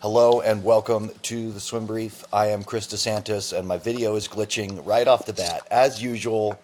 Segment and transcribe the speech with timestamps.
[0.00, 2.24] Hello and welcome to the Swim Brief.
[2.32, 6.56] I am Chris DeSantis and my video is glitching right off the bat, as usual,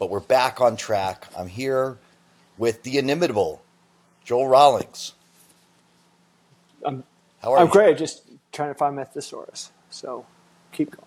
[0.00, 1.28] but we're back on track.
[1.36, 1.98] I'm here
[2.56, 3.62] with the inimitable
[4.24, 5.12] Joel Rawlings.
[6.84, 7.04] I'm,
[7.42, 7.72] How are I'm you?
[7.72, 7.96] great.
[7.96, 9.70] Just trying to find my thesaurus.
[9.90, 10.26] So
[10.72, 11.06] keep going.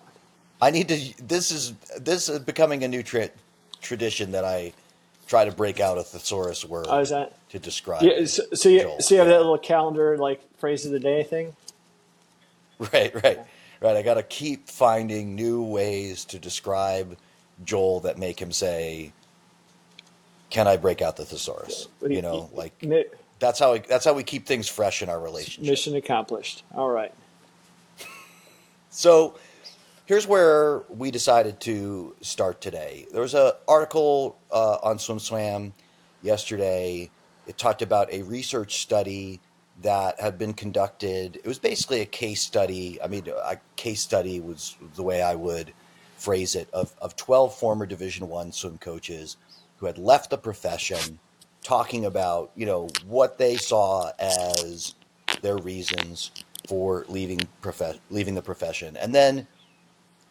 [0.62, 1.22] I need to.
[1.22, 3.28] This is this is becoming a new tra-
[3.82, 4.72] tradition that I
[5.32, 7.32] try to break out a thesaurus word Oh, is that?
[7.48, 8.02] to describe.
[8.02, 8.26] Yeah.
[8.26, 9.00] So, so you Joel.
[9.00, 9.32] so you have Yeah.
[9.34, 11.56] that little calendar like phrase of the day thing.
[12.78, 13.38] Right, right,
[13.80, 13.96] right.
[13.96, 17.16] I got to keep finding new ways to describe
[17.64, 19.12] Joel that make him say,
[20.50, 23.06] "Can I break out the thesaurus?" You know, like Mi-
[23.38, 25.70] that's how we, that's how we keep things fresh in our relationship.
[25.70, 26.62] mission accomplished.
[26.74, 27.14] All right.
[28.90, 29.38] So
[30.12, 33.06] here's where we decided to start today.
[33.12, 35.72] There was an article uh, on SwimSwam
[36.20, 37.08] yesterday.
[37.46, 39.40] It talked about a research study
[39.80, 41.36] that had been conducted.
[41.36, 43.00] It was basically a case study.
[43.02, 45.72] I mean, a case study was the way I would
[46.18, 49.38] phrase it of, of 12 former Division One swim coaches
[49.78, 51.20] who had left the profession,
[51.64, 54.94] talking about you know what they saw as
[55.40, 56.32] their reasons
[56.68, 58.98] for leaving prof- leaving the profession.
[58.98, 59.46] And then,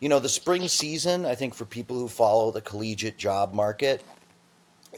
[0.01, 4.03] you know, the spring season, I think for people who follow the collegiate job market,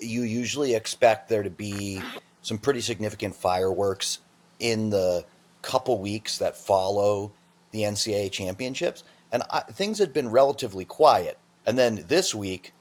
[0.01, 2.01] you usually expect there to be
[2.41, 4.19] some pretty significant fireworks
[4.59, 5.25] in the
[5.61, 7.33] couple weeks that follow
[7.71, 9.03] the NCAA championships.
[9.31, 11.37] And I, things had been relatively quiet.
[11.65, 12.73] And then this week,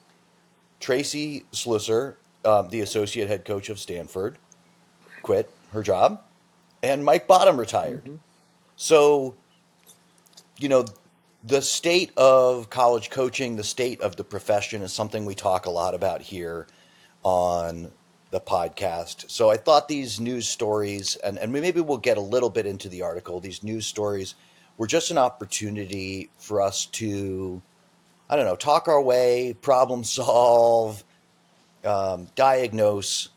[0.78, 4.39] Tracy Slusser, um, the associate head coach of Stanford,
[5.23, 6.23] quit her job,
[6.84, 8.19] and Mike Bottom retired.
[8.77, 9.34] So,
[10.59, 10.84] you know,
[11.45, 15.71] the state of college coaching, the state of the profession is something we talk a
[15.71, 16.67] lot about here
[17.25, 17.91] on
[18.31, 19.29] the podcast.
[19.31, 22.89] So I thought these news stories, and, and maybe we'll get a little bit into
[22.89, 24.34] the article, these news stories
[24.79, 27.61] were just an opportunity for us to,
[28.31, 31.05] I don't know, talk our way, problem solve,
[31.84, 33.28] um, diagnose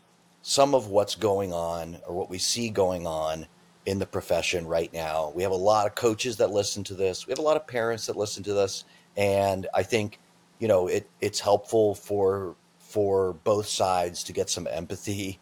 [0.42, 3.46] some of what's going on or what we see going on
[3.86, 5.32] in the profession right now.
[5.34, 7.26] We have a lot of coaches that listen to this.
[7.26, 8.84] We have a lot of parents that listen to this,
[9.16, 10.18] and I think
[10.58, 15.38] you know it it's helpful for for both sides to get some empathy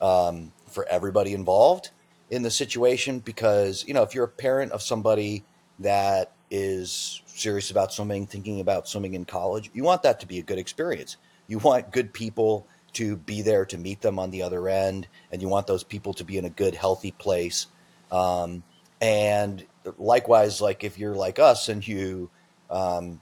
[0.00, 1.90] um, for everybody involved
[2.30, 5.44] in the situation because you know if you're a parent of somebody
[5.78, 10.38] that is serious about swimming, thinking about swimming in college, you want that to be
[10.38, 11.16] a good experience.
[11.48, 15.42] You want good people to be there to meet them on the other end, and
[15.42, 17.66] you want those people to be in a good, healthy place.
[18.10, 18.62] Um,
[19.00, 19.64] and
[19.98, 22.30] likewise, like if you're like us and you
[22.70, 23.20] um,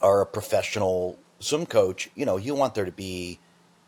[0.00, 3.38] are a professional swim coach, you know, you want there to be,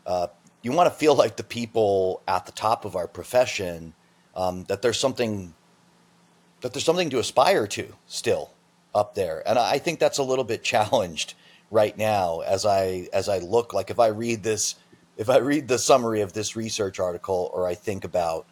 [0.05, 0.27] uh,
[0.61, 3.93] you want to feel like the people at the top of our profession
[4.35, 5.53] um, that there's something
[6.61, 8.51] that there's something to aspire to still
[8.93, 11.35] up there, and I think that's a little bit challenged
[11.71, 14.75] right now as I as I look like if I read this
[15.17, 18.45] if I read the summary of this research article or I think about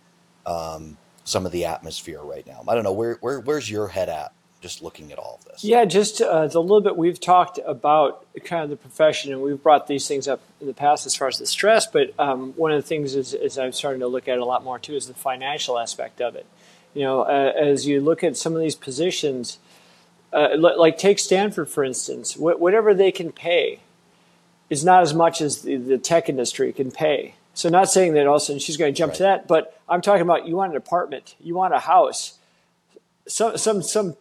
[0.45, 2.63] um, some of the atmosphere right now.
[2.67, 5.63] I don't know where, where where's your head at just looking at all of this.
[5.63, 9.87] Yeah, just uh, little bit we've talked about kind of the profession, and we've brought
[9.87, 11.85] these things up in the past as far as the stress.
[11.85, 14.63] But um, one of the things is, is I'm starting to look at a lot
[14.63, 16.45] more too is the financial aspect of it.
[16.93, 19.59] You know, uh, as you look at some of these positions,
[20.31, 23.81] uh, like take Stanford for instance, wh- whatever they can pay
[24.69, 27.35] is not as much as the, the tech industry can pay.
[27.55, 29.79] So, not saying that all of a sudden she's going to jump to that, but
[29.87, 32.37] I'm talking about you want an apartment, you want a house.
[33.27, 34.15] Some some some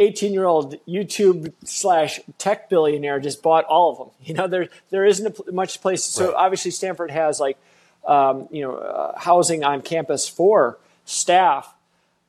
[0.00, 4.08] 18 year old YouTube slash tech billionaire just bought all of them.
[4.24, 6.04] You know, there there isn't much place.
[6.04, 6.34] So Right.
[6.34, 7.56] obviously Stanford has like,
[8.06, 11.72] um, you know, uh, housing on campus for staff,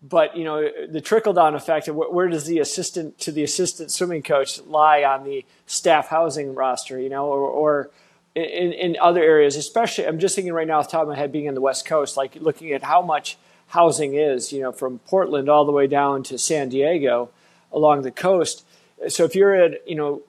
[0.04, 3.44] but you know the trickle down effect of wh- where does the assistant to the
[3.44, 7.00] assistant swimming coach lie on the staff housing roster?
[7.00, 7.90] You know, or, or
[8.36, 11.16] in, in other areas, especially I'm just thinking right now off the top of my
[11.16, 13.38] head, being in the West Coast, like looking at how much
[13.68, 17.30] housing is, you know, from Portland all the way down to San Diego
[17.72, 18.66] along the coast.
[19.08, 20.22] So if you're at, you know,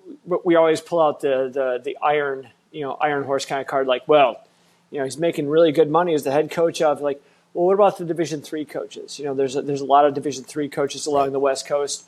[0.44, 3.86] we always pull out the the the iron, you know, iron horse kind of card,
[3.86, 4.42] like, well,
[4.90, 7.22] you know, he's making really good money as the head coach of like,
[7.54, 9.18] well, what about the Division three coaches?
[9.18, 12.04] You know, there's a, there's a lot of Division three coaches along the West Coast.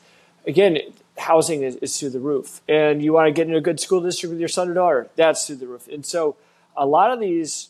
[0.47, 0.79] Again,
[1.17, 4.01] housing is, is through the roof, and you want to get into a good school
[4.01, 5.87] district with your son or daughter, that's through the roof.
[5.87, 6.37] And so,
[6.77, 7.69] a lot of these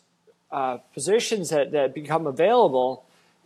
[0.51, 3.05] uh, positions that that become available,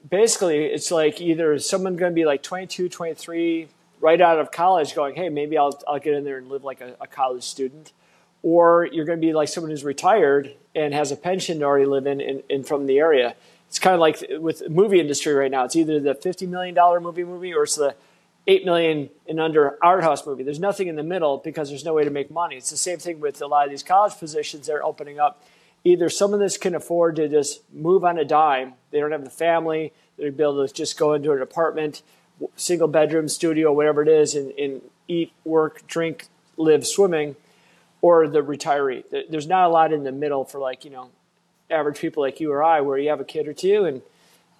[0.09, 3.67] basically, it's like either someone going to be like 22, 23,
[4.01, 6.81] right out of college, going, hey, maybe I'll I'll get in there and live like
[6.81, 7.93] a, a college student,
[8.41, 11.85] or you're going to be like someone who's retired and has a pension to already
[11.85, 13.35] live in, in, in from the area.
[13.69, 15.63] it's kind of like with the movie industry right now.
[15.63, 17.95] It's either the fifty million dollar movie movie or it's the
[18.47, 20.43] eight million and under art house movie.
[20.43, 22.57] There's nothing in the middle because there's no way to make money.
[22.57, 25.43] It's the same thing with a lot of these college positions they're opening up.
[25.85, 28.73] Either some of this can afford to just move on a dime.
[28.91, 29.91] They don't have the family.
[30.17, 32.01] They're able to just go into an apartment,
[32.55, 37.35] single bedroom, studio, whatever it is, and, and eat, work, drink, live swimming,
[38.01, 39.03] or the retiree.
[39.29, 41.09] There's not a lot in the middle for like you know
[41.69, 44.01] average people like you or I, where you have a kid or two and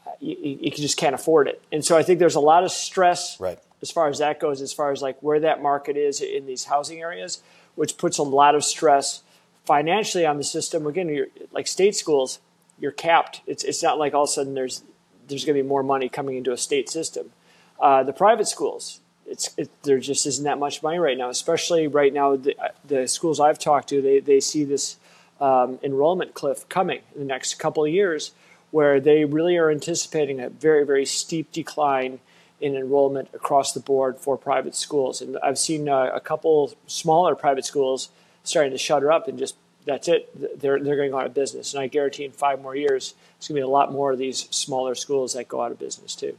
[0.07, 1.61] uh, you, you just can't afford it.
[1.71, 3.59] And so I think there's a lot of stress right.
[3.83, 6.63] As far as that goes, as far as like where that market is in these
[6.63, 7.43] housing areas,
[7.75, 9.21] which puts a lot of stress
[9.65, 10.87] financially on the system.
[10.87, 12.39] Again, you're, like state schools,
[12.79, 13.41] you're capped.
[13.45, 14.83] It's it's not like all of a sudden there's
[15.27, 17.31] there's going to be more money coming into a state system.
[17.77, 21.27] Uh, the private schools, it's it, there just isn't that much money right now.
[21.27, 24.97] Especially right now, the, the schools I've talked to, they they see this
[25.41, 28.31] um, enrollment cliff coming in the next couple of years,
[28.71, 32.21] where they really are anticipating a very, very steep decline
[32.61, 35.21] in enrollment across the board for private schools.
[35.21, 38.09] And I've seen uh, a couple smaller private schools
[38.43, 39.55] starting to shutter up and just
[39.85, 40.59] that's it.
[40.61, 41.73] They're, they're going out of business.
[41.73, 44.17] And I guarantee in five more years, it's going to be a lot more of
[44.17, 46.37] these smaller schools that go out of business too.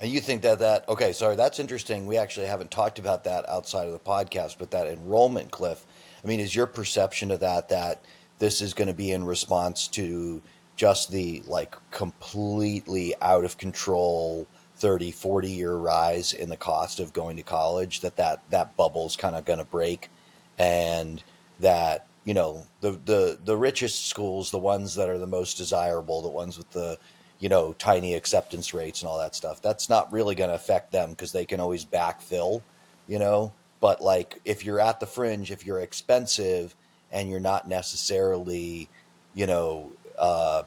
[0.00, 1.12] And you think that that okay?
[1.12, 2.06] Sorry, that's interesting.
[2.06, 5.84] We actually haven't talked about that outside of the podcast, but that enrollment cliff
[6.26, 8.02] I mean, is your perception of that that
[8.40, 10.42] this is going to be in response to
[10.76, 14.46] just the like completely out of control
[14.76, 19.16] 30 40 year rise in the cost of going to college that that that bubble's
[19.16, 20.10] kind of going to break.
[20.58, 21.22] And
[21.60, 26.20] that you know the the the richest schools the ones that are the most desirable
[26.20, 26.98] the ones with the
[27.38, 30.92] you know tiny acceptance rates and all that stuff that's not really going to affect
[30.92, 32.62] them because they can always backfill
[33.06, 33.52] you know?
[33.80, 36.74] But like if you're at the fringe, if you're expensive
[37.12, 38.88] and you're not necessarily,
[39.34, 40.62] you know, uh,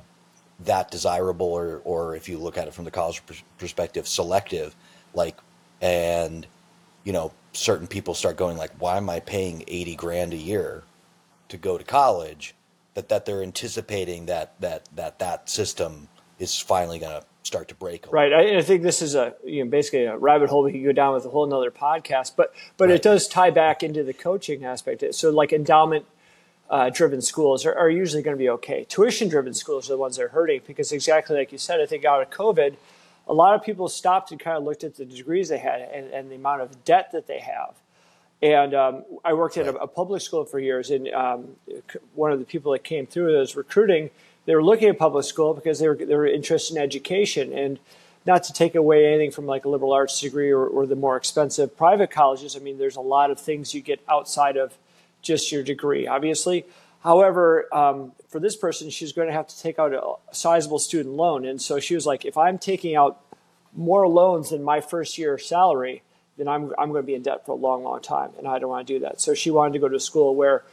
[0.61, 3.21] that desirable, or or if you look at it from the college
[3.57, 4.75] perspective, selective,
[5.13, 5.37] like,
[5.81, 6.45] and
[7.03, 10.83] you know, certain people start going like, why am I paying eighty grand a year
[11.49, 12.55] to go to college?
[12.95, 16.09] That that they're anticipating that that that that system
[16.39, 18.05] is finally going to start to break.
[18.11, 18.31] right.
[18.33, 20.91] I, I, think this is a you know basically a rabbit hole we could go
[20.91, 22.95] down with a whole another podcast, but but right.
[22.95, 25.03] it does tie back into the coaching aspect.
[25.15, 26.05] So like endowment.
[26.69, 28.85] Uh, driven schools are, are usually going to be okay.
[28.87, 31.87] Tuition driven schools are the ones that are hurting because exactly like you said, I
[31.87, 32.75] think out of COVID,
[33.27, 36.11] a lot of people stopped and kind of looked at the degrees they had and,
[36.11, 37.73] and the amount of debt that they have.
[38.41, 41.55] And um, I worked at a, a, public school for years, and um,
[42.13, 44.11] one of the people that came through was recruiting
[44.49, 47.77] they were looking at public school because they were they were interested in education and
[48.25, 51.15] not to take away anything from like a liberal arts degree or, or the more
[51.15, 52.55] expensive private colleges.
[52.55, 54.75] I mean, there's a lot of things you get outside of
[55.21, 56.65] just your degree, obviously.
[57.01, 61.15] However, um, for this person, she's going to have to take out a sizable student
[61.15, 63.21] loan, and so she was like, if I'm taking out
[63.73, 66.03] more loans than my first year salary,
[66.37, 68.59] then I'm I'm going to be in debt for a long, long time, and I
[68.59, 69.21] don't want to do that.
[69.21, 70.63] So she wanted to go to a school where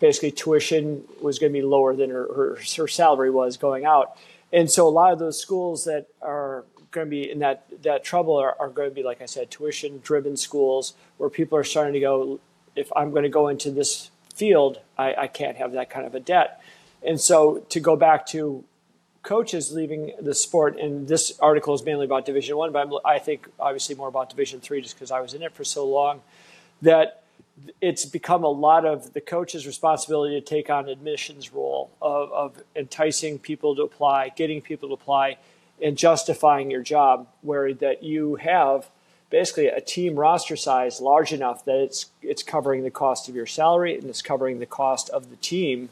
[0.00, 4.16] basically tuition was going to be lower than her, her, her salary was going out.
[4.52, 8.04] And so a lot of those schools that are going to be in that, that
[8.04, 11.64] trouble are, are going to be, like I said, tuition driven schools where people are
[11.64, 12.40] starting to go,
[12.78, 16.14] if I'm going to go into this field, I, I can't have that kind of
[16.14, 16.62] a debt.
[17.02, 18.64] And so to go back to
[19.22, 23.18] coaches leaving the sport, and this article is mainly about Division One, but I'm, I
[23.18, 26.22] think obviously more about Division Three, just because I was in it for so long.
[26.82, 27.22] That
[27.80, 32.62] it's become a lot of the coach's responsibility to take on admissions role of, of
[32.76, 35.38] enticing people to apply, getting people to apply,
[35.82, 37.26] and justifying your job.
[37.42, 38.88] Where that you have
[39.30, 43.46] basically a team roster size large enough that it's it's covering the cost of your
[43.46, 45.90] salary and it's covering the cost of the team,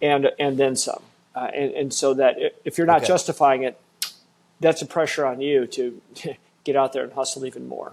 [0.00, 1.02] and and then some.
[1.34, 3.06] Uh, and, and so that if you're not okay.
[3.06, 3.80] justifying it,
[4.58, 6.00] that's a pressure on you to
[6.64, 7.92] get out there and hustle even more.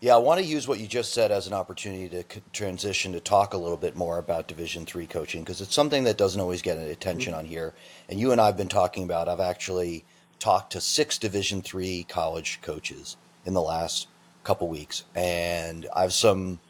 [0.00, 3.20] Yeah, I want to use what you just said as an opportunity to transition to
[3.20, 6.60] talk a little bit more about Division three coaching because it's something that doesn't always
[6.60, 7.40] get attention mm-hmm.
[7.40, 7.72] on here.
[8.10, 9.30] And you and I have been talking about.
[9.30, 10.04] I've actually
[10.44, 14.08] talked to six Division three college coaches in the last
[14.42, 16.60] couple weeks, and I've some.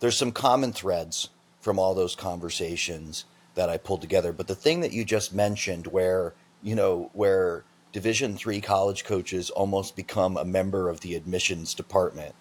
[0.00, 1.28] There's some common threads
[1.60, 4.32] from all those conversations that I pulled together.
[4.32, 6.32] But the thing that you just mentioned, where
[6.62, 12.34] you know where Division three college coaches almost become a member of the admissions department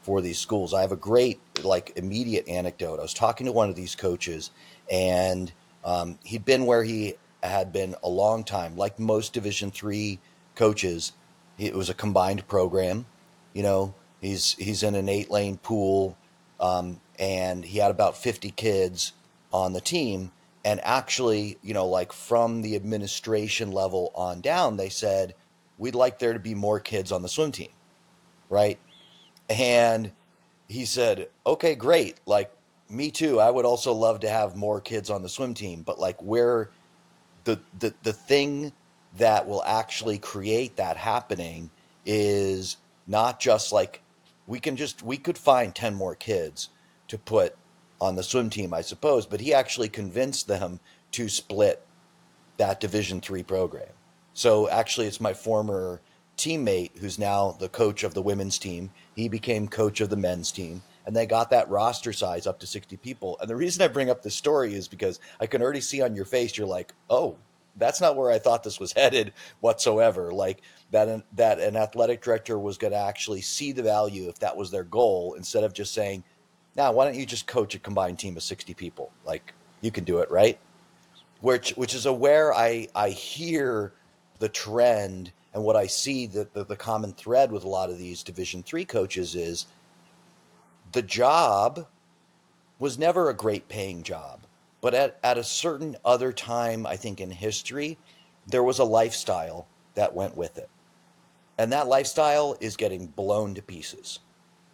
[0.00, 0.74] for these schools.
[0.74, 2.98] I have a great, like, immediate anecdote.
[2.98, 4.50] I was talking to one of these coaches,
[4.90, 5.52] and
[5.84, 8.76] um, he'd been where he had been a long time.
[8.76, 10.18] Like most Division three
[10.54, 11.12] coaches,
[11.58, 13.06] it was a combined program.
[13.52, 16.16] You know, he's he's in an eight lane pool,
[16.60, 19.12] um, and he had about fifty kids
[19.52, 20.32] on the team.
[20.64, 25.34] and actually, you know, like from the administration level on down, they said,
[25.78, 27.70] we'd like there to be more kids on the swim team.
[28.48, 28.78] Right.
[29.48, 30.12] And
[30.68, 32.18] he said, okay, great.
[32.26, 32.52] Like,
[32.88, 33.40] me too.
[33.40, 36.70] I would also love to have more kids on the swim team, but like, where
[37.44, 38.72] the, the, the thing
[39.16, 41.70] that will actually create that happening
[42.04, 42.76] is
[43.06, 44.02] not just like
[44.46, 46.70] we can just, we could find 10 more kids
[47.08, 47.56] to put
[48.00, 50.80] on the swim team, I suppose, but he actually convinced them
[51.12, 51.84] to split
[52.56, 53.88] that Division three program.
[54.34, 56.00] So actually, it's my former
[56.36, 58.90] teammate who's now the coach of the women's team.
[59.14, 62.66] He became coach of the men's team, and they got that roster size up to
[62.66, 63.36] 60 people.
[63.40, 66.16] And the reason I bring up this story is because I can already see on
[66.16, 67.36] your face you're like, oh,
[67.76, 70.32] that's not where I thought this was headed whatsoever.
[70.32, 74.56] Like that, that an athletic director was going to actually see the value if that
[74.56, 76.24] was their goal, instead of just saying,
[76.76, 79.12] now why don't you just coach a combined team of 60 people?
[79.24, 80.58] Like you can do it right?
[81.40, 83.92] Which which is a where i i hear
[84.38, 87.98] the trend and what i see that the, the common thread with a lot of
[87.98, 89.66] these division three coaches is
[90.92, 91.86] the job
[92.78, 94.42] was never a great paying job
[94.82, 97.96] but at, at a certain other time i think in history
[98.46, 100.68] there was a lifestyle that went with it.
[101.58, 104.18] And that lifestyle is getting blown to pieces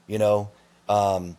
[0.09, 0.51] you know?
[0.89, 1.37] Um,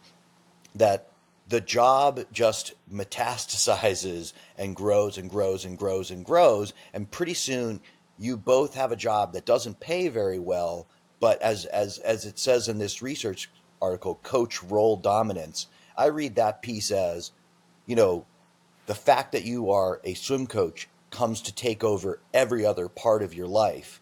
[0.75, 1.07] that
[1.49, 7.81] the job just metastasizes and grows and grows and grows and grows and pretty soon
[8.19, 10.85] you both have a job that doesn't pay very well
[11.19, 13.49] but as as as it says in this research
[13.81, 15.65] article coach role dominance
[15.97, 17.31] i read that piece as
[17.88, 18.23] you know
[18.89, 23.24] the fact that you are a swim coach comes to take over every other part
[23.24, 24.01] of your life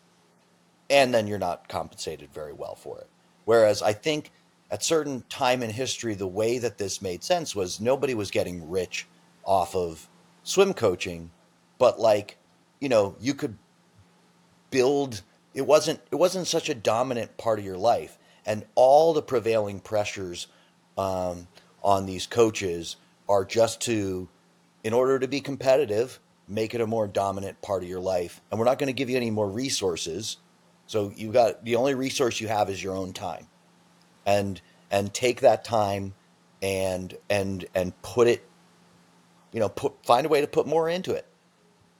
[0.89, 3.09] and then you're not compensated very well for it
[3.45, 4.31] whereas i think
[4.69, 8.69] at certain time in history, the way that this made sense was nobody was getting
[8.69, 9.07] rich
[9.43, 10.09] off of
[10.43, 11.31] swim coaching,
[11.77, 12.37] but like,
[12.79, 13.57] you know, you could
[14.69, 15.21] build
[15.53, 18.17] it wasn't it wasn't such a dominant part of your life.
[18.45, 20.47] And all the prevailing pressures
[20.97, 21.47] um,
[21.83, 24.29] on these coaches are just to,
[24.83, 28.41] in order to be competitive, make it a more dominant part of your life.
[28.49, 30.37] And we're not going to give you any more resources.
[30.85, 33.47] So you got the only resource you have is your own time
[34.27, 36.13] and and take that time
[36.61, 38.45] and and and put it
[39.51, 41.25] you know put find a way to put more into it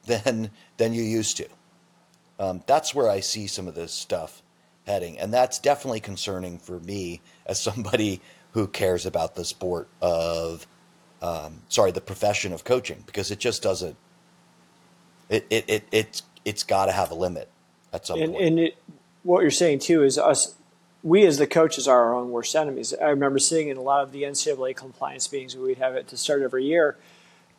[0.06, 1.48] than than you used to
[2.40, 4.44] um, that's where i see some of this stuff
[4.86, 10.68] heading and that's definitely concerning for me as somebody who cares about the sport of
[11.22, 13.96] um, sorry the profession of coaching because it just doesn't
[15.30, 17.50] it it, it it's it's got to have a limit
[17.94, 18.78] at some and, point and it,
[19.24, 20.56] what you're saying too is us
[21.04, 22.94] we as the coaches are our own worst enemies.
[22.94, 26.18] I remember seeing in a lot of the NCAA compliance meetings we'd have at the
[26.18, 26.98] start every year,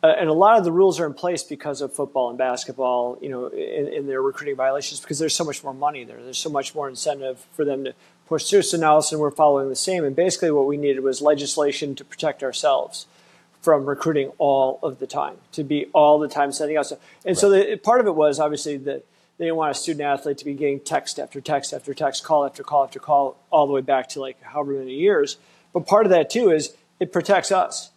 [0.03, 3.17] uh, and a lot of the rules are in place because of football and basketball,
[3.21, 6.21] you know, in, in, their recruiting violations because there's so much more money there.
[6.21, 7.93] There's so much more incentive for them to
[8.27, 8.61] push through.
[8.61, 12.43] So now, we're following the same, and basically what we needed was legislation to protect
[12.43, 13.07] ourselves
[13.69, 16.97] from recruiting all of the time, to be all the time sending out stuff.
[17.23, 17.37] And right.
[17.37, 19.05] so the, part of it was obviously that
[19.37, 22.47] they didn't want a student athlete to be getting text after text after text, call
[22.47, 25.37] after call after call, all the way back to like however many years.
[25.71, 27.91] But part of that too is it protects us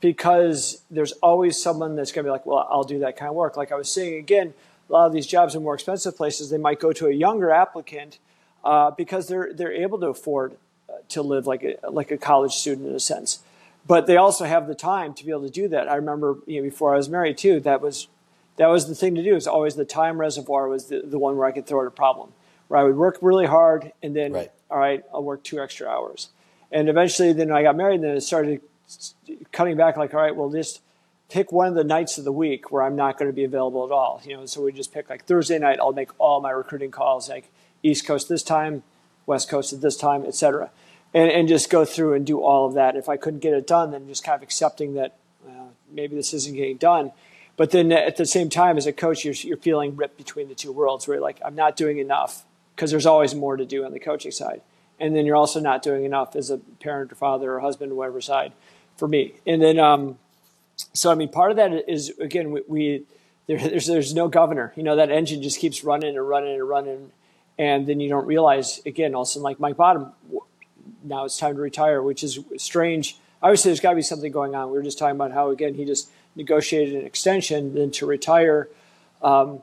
[0.00, 3.34] because there's always someone that's going to be like, well, I'll do that kind of
[3.34, 3.54] work.
[3.54, 4.54] Like I was saying again,
[4.88, 7.50] a lot of these jobs in more expensive places, they might go to a younger
[7.50, 8.16] applicant
[8.64, 10.56] uh, because they're they're able to afford
[10.88, 13.40] uh, to live like a, like a college student in a sense.
[13.88, 15.88] But they also have the time to be able to do that.
[15.88, 18.06] I remember you know, before I was married too, that was
[18.56, 19.34] that was the thing to do.
[19.34, 21.90] Is always the time reservoir was the, the one where I could throw at a
[21.90, 22.32] problem,
[22.68, 24.52] where I would work really hard and then, right.
[24.70, 26.28] all right, I'll work two extra hours.
[26.70, 28.60] And eventually, then I got married, and then it started
[29.52, 29.96] cutting back.
[29.96, 30.82] Like, all right, well, just
[31.30, 33.86] pick one of the nights of the week where I'm not going to be available
[33.86, 34.20] at all.
[34.24, 35.78] You know, so we just pick like Thursday night.
[35.80, 37.50] I'll make all my recruiting calls, like
[37.82, 38.82] East Coast this time,
[39.24, 40.70] West Coast at this time, etc.
[41.14, 42.94] And, and just go through and do all of that.
[42.94, 46.34] If I couldn't get it done, then just kind of accepting that well, maybe this
[46.34, 47.12] isn't getting done
[47.58, 50.54] but then at the same time, as a coach, you're, you're feeling ripped between the
[50.54, 53.84] two worlds where you're like, I'm not doing enough because there's always more to do
[53.84, 54.62] on the coaching side.
[55.00, 57.96] And then you're also not doing enough as a parent or father or husband, or
[57.96, 58.52] whatever side
[58.96, 59.34] for me.
[59.44, 60.18] And then, um,
[60.92, 63.02] so I mean, part of that is, again, we, we
[63.48, 64.72] there, there's, there's no governor.
[64.76, 67.10] You know, that engine just keeps running and running and running.
[67.58, 70.12] And then you don't realize, again, all of a sudden, like Mike Bottom,
[71.02, 73.18] now it's time to retire, which is strange.
[73.42, 74.70] Obviously, there's got to be something going on.
[74.70, 78.68] We were just talking about how, again, he just negotiated an extension than to retire.
[79.22, 79.62] Um,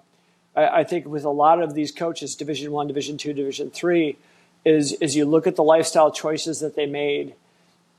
[0.55, 4.17] I, I, think with a lot of these coaches, Division One, Division Two, Division Three,
[4.63, 7.35] is is you look at the lifestyle choices that they made,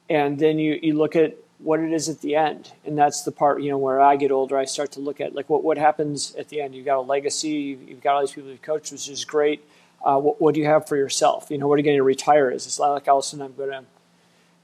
[0.08, 2.72] and then you you look at what it is at the end.
[2.84, 5.34] And that's the part, you know, where I get older, I start to look at
[5.34, 6.74] like what, what happens at the end.
[6.74, 9.64] You've got a legacy, you've got all these people you've coached, which is great.
[10.04, 11.48] Uh, what, what, do you have for yourself?
[11.50, 12.66] You know, what are you going to retire as?
[12.66, 13.84] It's like all of a sudden I'm going to,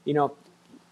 [0.05, 0.35] you know,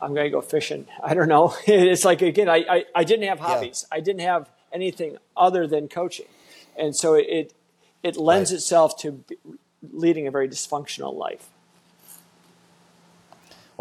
[0.01, 0.87] I'm going to go fishing.
[1.03, 1.55] I don't know.
[1.67, 3.85] it's like, again, I, I, I didn't have hobbies.
[3.89, 3.97] Yeah.
[3.97, 6.27] I didn't have anything other than coaching.
[6.77, 7.53] And so it,
[8.03, 8.57] it lends right.
[8.57, 9.23] itself to
[9.91, 11.49] leading a very dysfunctional life.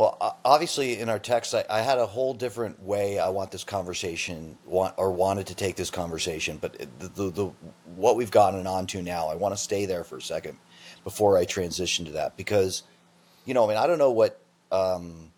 [0.00, 3.64] Well, obviously, in our text, I, I, had a whole different way I want this
[3.64, 6.56] conversation, want, or wanted to take this conversation.
[6.56, 7.52] But the, the, the,
[7.96, 10.56] what we've gotten onto now, I want to stay there for a second
[11.04, 12.82] before I transition to that because,
[13.44, 14.40] you know, I mean, I don't know what
[14.72, 15.32] um,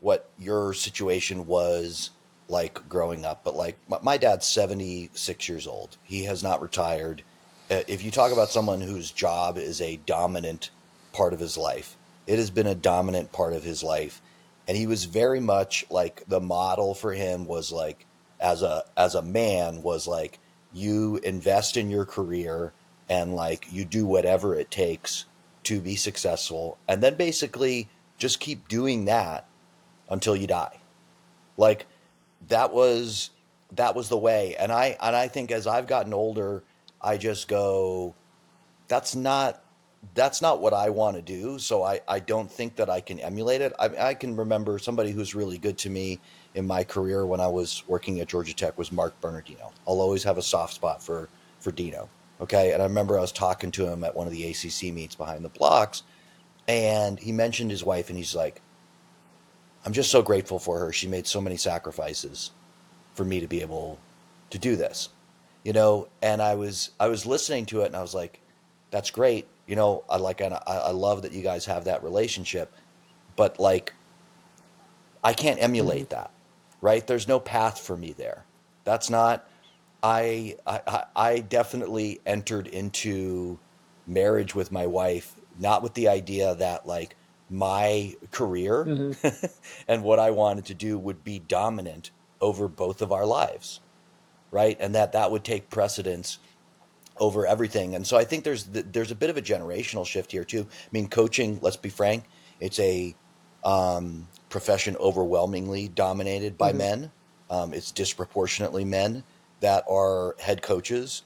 [0.00, 2.08] what your situation was
[2.48, 5.98] like growing up, but like my, my dad's seventy six years old.
[6.02, 7.24] He has not retired.
[7.70, 10.70] Uh, if you talk about someone whose job is a dominant
[11.12, 11.97] part of his life
[12.28, 14.20] it has been a dominant part of his life.
[14.68, 18.04] And he was very much like the model for him was like
[18.38, 20.38] as a as a man was like
[20.72, 22.72] you invest in your career
[23.08, 25.24] and like you do whatever it takes
[25.64, 29.46] to be successful and then basically just keep doing that
[30.10, 30.78] until you die.
[31.56, 31.86] Like
[32.48, 33.30] that was
[33.72, 34.54] that was the way.
[34.58, 36.62] And I and I think as I've gotten older,
[37.00, 38.14] I just go
[38.86, 39.62] that's not
[40.14, 41.58] that's not what I want to do.
[41.58, 43.72] So I, I don't think that I can emulate it.
[43.78, 46.20] I, I can remember somebody who's really good to me
[46.54, 49.72] in my career when I was working at Georgia Tech was Mark Bernardino.
[49.86, 51.28] I'll always have a soft spot for
[51.60, 52.08] for Dino.
[52.40, 55.16] Okay, and I remember I was talking to him at one of the ACC meets
[55.16, 56.04] behind the blocks,
[56.68, 58.60] and he mentioned his wife, and he's like,
[59.84, 60.92] "I'm just so grateful for her.
[60.92, 62.52] She made so many sacrifices
[63.14, 63.98] for me to be able
[64.50, 65.08] to do this."
[65.64, 68.40] You know, and I was I was listening to it, and I was like,
[68.90, 72.72] "That's great." You know, I like, I, I love that you guys have that relationship,
[73.36, 73.92] but like,
[75.22, 76.14] I can't emulate mm-hmm.
[76.14, 76.30] that,
[76.80, 77.06] right?
[77.06, 78.44] There's no path for me there.
[78.84, 79.46] That's not,
[80.02, 83.58] I, I, I definitely entered into
[84.06, 87.14] marriage with my wife, not with the idea that like
[87.50, 89.46] my career mm-hmm.
[89.88, 93.80] and what I wanted to do would be dominant over both of our lives,
[94.50, 94.78] right?
[94.80, 96.38] And that that would take precedence
[97.20, 97.94] over everything.
[97.94, 100.66] And so I think there's there's a bit of a generational shift here too.
[100.70, 101.58] I mean, coaching.
[101.62, 102.24] Let's be frank,
[102.60, 103.14] it's a
[103.64, 106.78] um, profession overwhelmingly dominated by mm-hmm.
[106.78, 107.12] men.
[107.50, 109.24] Um, it's disproportionately men
[109.60, 111.22] that are head coaches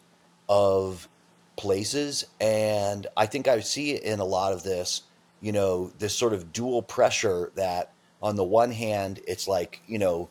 [0.49, 1.09] of
[1.57, 5.03] places, and I think I see in a lot of this,
[5.41, 9.99] you know, this sort of dual pressure that on the one hand, it's like you
[9.99, 10.29] know,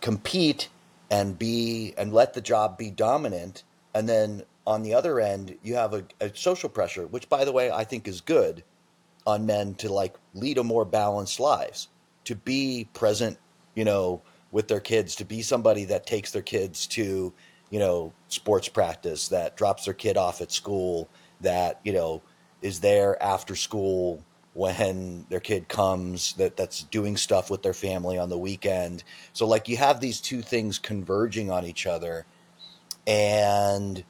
[0.00, 0.68] compete
[1.10, 5.74] and be and let the job be dominant, and then on the other end, you
[5.74, 8.62] have a, a, social pressure, which, by the way, I think is good
[9.26, 11.88] on men to like lead a more balanced lives,
[12.24, 13.38] to be present,
[13.74, 17.32] you know, with their kids, to be somebody that takes their kids to,
[17.70, 21.08] you know, sports practice, that drops their kid off at school,
[21.40, 22.22] that you know
[22.62, 28.18] is there after school when their kid comes that that's doing stuff with their family
[28.18, 29.04] on the weekend.
[29.32, 32.26] So like you have these two things converging on each other.
[33.06, 34.04] And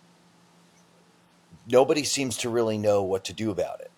[1.71, 3.91] nobody seems to really know what to do about it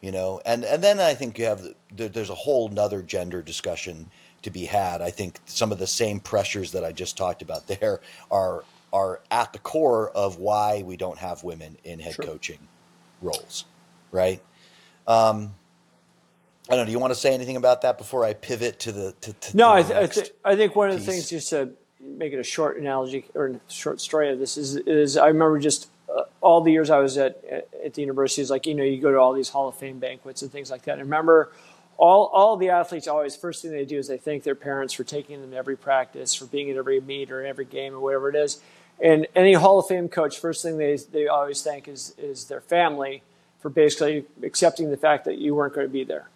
[0.00, 4.10] you know and and then i think you have there's a whole nother gender discussion
[4.42, 7.66] to be had i think some of the same pressures that i just talked about
[7.66, 12.24] there are are at the core of why we don't have women in head sure.
[12.24, 12.58] coaching
[13.22, 13.64] roles
[14.12, 14.42] right
[15.06, 15.54] um
[16.66, 16.86] I don't know.
[16.86, 19.14] Do you want to say anything about that before I pivot to the?
[19.20, 21.72] To, to no, I, th- I, th- I, think one of the things just to
[22.00, 25.58] make it a short analogy or a short story of this is is I remember
[25.58, 27.42] just uh, all the years I was at
[27.84, 29.98] at the university is like you know you go to all these Hall of Fame
[29.98, 30.92] banquets and things like that.
[30.92, 31.52] And remember,
[31.96, 35.04] all all the athletes always first thing they do is they thank their parents for
[35.04, 38.28] taking them to every practice, for being at every meet or every game or whatever
[38.28, 38.60] it is.
[39.02, 42.60] And any Hall of Fame coach, first thing they they always thank is is their
[42.60, 43.22] family
[43.60, 46.28] for basically accepting the fact that you weren't going to be there.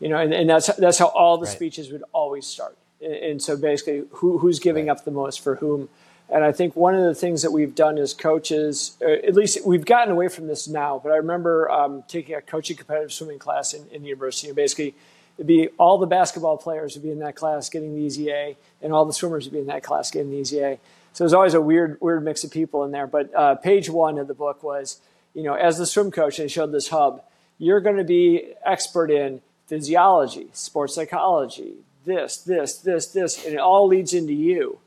[0.00, 1.54] You know, and, and that's that's how all the right.
[1.54, 2.76] speeches would always start.
[3.00, 4.96] And, and so basically, who, who's giving right.
[4.96, 5.88] up the most for whom?
[6.30, 9.64] And I think one of the things that we've done as coaches, uh, at least
[9.64, 13.38] we've gotten away from this now, but I remember um, taking a coaching competitive swimming
[13.38, 14.48] class in, in university.
[14.48, 14.94] And basically,
[15.38, 18.56] it'd be all the basketball players would be in that class getting the easy A,
[18.82, 20.78] and all the swimmers would be in that class getting the easy A.
[21.14, 23.06] So there's always a weird, weird mix of people in there.
[23.06, 25.00] But uh, page one of the book was,
[25.34, 27.22] you know, as the swim coach, they showed this hub.
[27.56, 33.60] You're going to be expert in physiology, sports psychology, this, this, this, this, and it
[33.60, 34.78] all leads into you.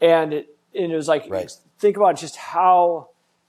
[0.00, 1.50] And it, and it was like right.
[1.78, 3.08] think about just how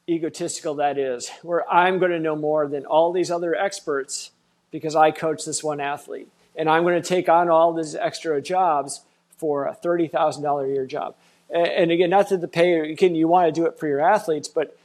[0.10, 4.32] egotistical that is where i'm going to know more than all these other experts
[4.72, 8.42] because i coach this one athlete and I'm going to take on all these extra
[8.42, 9.02] jobs
[9.38, 11.16] for a thirty thousand dollar a year job.
[11.50, 14.02] And, and again, not that the pay again you want to do it for your
[14.02, 14.78] athletes, but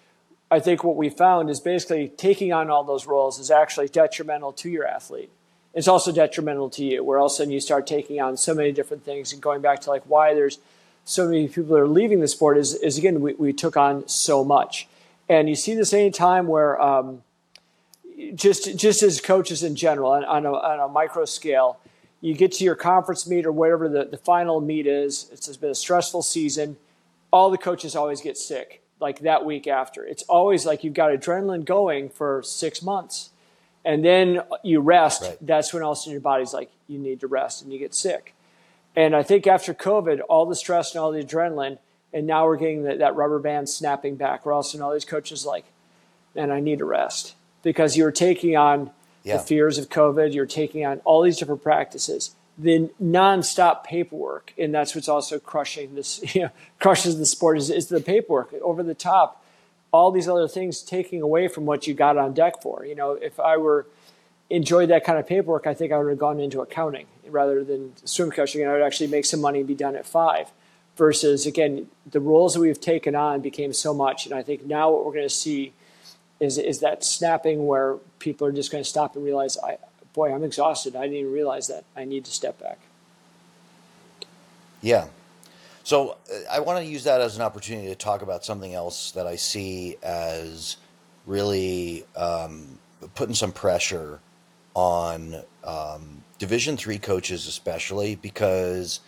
[0.51, 4.53] I think what we found is basically taking on all those roles is actually detrimental
[4.53, 5.31] to your athlete.
[5.73, 8.55] It's also detrimental to you, where all of a sudden you start taking on so
[8.55, 10.59] many different things and going back to like why there's
[11.05, 14.45] so many people are leaving the sport is, is again, we, we took on so
[14.45, 14.89] much.
[15.29, 17.23] And you see this any time where um,
[18.35, 21.79] just, just as coaches in general, on, on, a, on a micro scale,
[22.21, 25.71] you get to your conference meet or whatever the, the final meet is, it's been
[25.71, 26.77] a stressful season.
[27.33, 30.05] All the coaches always get sick like that week after.
[30.05, 33.31] It's always like you've got adrenaline going for six months.
[33.85, 35.23] And then you rest.
[35.23, 35.39] Right.
[35.41, 37.79] That's when all of a sudden your body's like, you need to rest and you
[37.81, 38.35] get sick.
[38.95, 41.79] And I think after COVID, all the stress and all the adrenaline,
[42.13, 44.45] and now we're getting that, that rubber band snapping back.
[44.45, 45.65] We're also all these coaches like,
[46.35, 48.91] man, I need a rest because you're taking on
[49.23, 49.37] yeah.
[49.39, 50.35] the fears of COVID.
[50.35, 55.95] You're taking on all these different practices, the nonstop paperwork, and that's what's also crushing
[55.95, 59.43] this, you know, crushes the sport is, is the paperwork over the top.
[59.91, 62.85] All these other things taking away from what you got on deck for.
[62.85, 63.87] You know, if I were
[64.53, 67.95] enjoyed that kind of paperwork, I think I would have gone into accounting rather than
[68.05, 70.53] swim coaching, and I would actually make some money and be done at five.
[70.95, 74.91] Versus again, the roles that we've taken on became so much, and I think now
[74.91, 75.73] what we're going to see
[76.39, 79.79] is is that snapping where people are just going to stop and realize, I
[80.13, 80.95] boy, I'm exhausted.
[80.95, 81.85] I didn't even realize that.
[81.97, 82.79] I need to step back.
[84.83, 85.07] Yeah.
[85.83, 89.13] So uh, I want to use that as an opportunity to talk about something else
[89.13, 90.77] that I see as
[91.27, 92.79] really um,
[93.15, 94.21] putting some pressure
[94.75, 99.01] on um, Division three coaches, especially because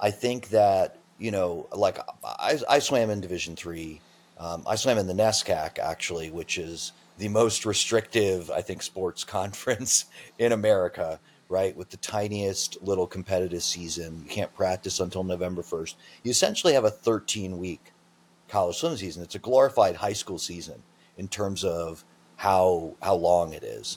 [0.00, 4.00] I think that you know, like I, I swam in Division three.
[4.38, 9.24] Um, I swam in the NESCAC actually, which is the most restrictive, I think, sports
[9.38, 10.06] conference
[10.38, 11.20] in America.
[11.50, 15.96] Right, with the tiniest little competitive season, you can't practice until November first.
[16.22, 17.92] You essentially have a 13 week
[18.48, 19.22] college swim season.
[19.22, 20.82] It's a glorified high school season
[21.16, 22.04] in terms of
[22.36, 23.96] how how long it is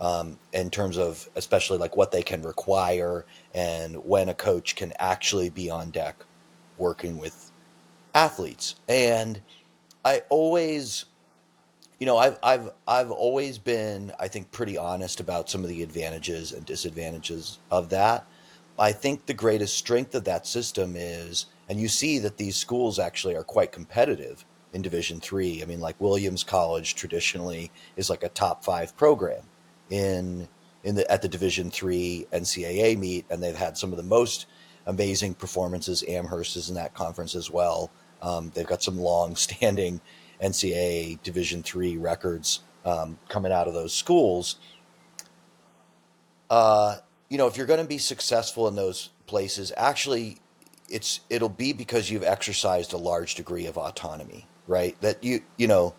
[0.00, 4.92] um, in terms of especially like what they can require and when a coach can
[4.98, 6.24] actually be on deck
[6.78, 7.52] working with
[8.14, 8.76] athletes.
[8.88, 9.40] And
[10.04, 11.04] I always,
[11.98, 15.82] you know, I've I've I've always been, I think, pretty honest about some of the
[15.82, 18.26] advantages and disadvantages of that.
[18.78, 22.98] I think the greatest strength of that system is, and you see that these schools
[22.98, 25.62] actually are quite competitive in Division three.
[25.62, 29.42] I mean, like Williams College traditionally is like a top five program
[29.90, 30.48] in
[30.82, 34.46] in the at the Division three NCAA meet, and they've had some of the most
[34.86, 36.04] amazing performances.
[36.08, 37.90] Amherst is in that conference as well.
[38.22, 40.00] Um, they've got some long-standing
[40.42, 44.56] NCAA Division three records um, coming out of those schools.
[46.48, 46.96] Uh,
[47.28, 50.38] you know, if you're going to be successful in those places, actually,
[50.88, 55.00] it's it'll be because you've exercised a large degree of autonomy, right?
[55.00, 55.94] That you you know,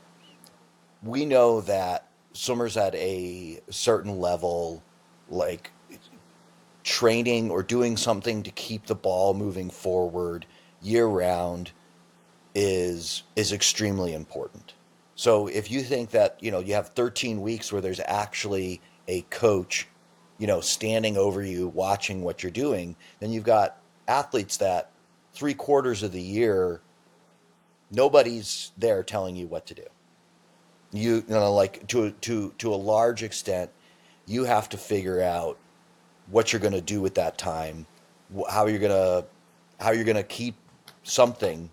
[1.02, 4.84] we know that swimmers at a certain level,
[5.30, 5.72] like
[6.84, 10.46] training or doing something to keep the ball moving forward
[10.82, 11.72] year round
[12.56, 14.74] is is extremely important.
[15.16, 19.22] So if you think that, you know, you have 13 weeks where there's actually a
[19.24, 19.88] coach,
[20.40, 24.90] you know, standing over you watching what you're doing, then you've got athletes that
[25.34, 26.82] 3 quarters of the year
[27.92, 29.84] nobody's there telling you what to do
[30.92, 33.70] you, you know like to to to a large extent
[34.28, 35.58] you have to figure out
[36.28, 37.86] what you're going to do with that time
[38.50, 39.26] how you're going to
[39.80, 40.56] how you're going to keep
[41.04, 41.70] something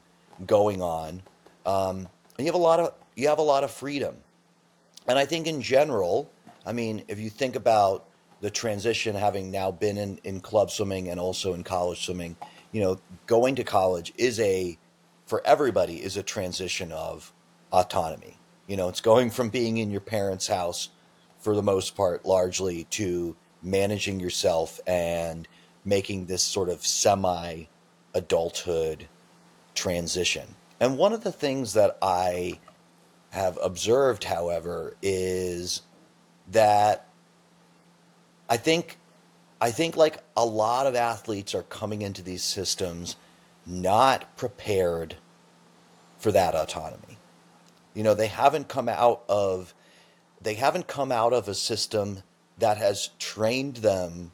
[0.46, 1.22] going on.
[1.66, 4.16] Um, and you have a lot of you have a lot of freedom.
[5.06, 6.30] And i think in general
[6.66, 8.04] i mean if you think about
[8.40, 12.36] the transition having now been in, in club swimming and also in college swimming
[12.72, 14.78] you know going to college is a
[15.26, 17.32] for everybody is a transition of
[17.72, 18.37] autonomy
[18.68, 20.90] you know, it's going from being in your parents' house
[21.40, 25.48] for the most part, largely, to managing yourself and
[25.84, 27.64] making this sort of semi
[28.14, 29.08] adulthood
[29.74, 30.54] transition.
[30.78, 32.60] And one of the things that I
[33.30, 35.82] have observed, however, is
[36.50, 37.08] that
[38.48, 38.98] I think
[39.60, 43.16] I think like a lot of athletes are coming into these systems
[43.66, 45.16] not prepared
[46.18, 47.17] for that autonomy.
[47.98, 49.74] You know, they haven't come out of
[50.42, 52.22] they haven't come out of a system
[52.58, 54.32] that has trained them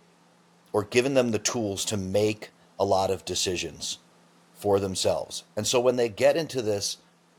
[0.72, 3.98] or given them the tools to make a lot of decisions
[4.55, 5.44] for themselves.
[5.57, 6.98] And so when they get into this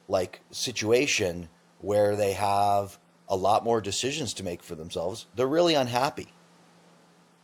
[0.09, 1.49] like situation
[1.81, 6.29] where they have a lot more decisions to make for themselves, they're really unhappy.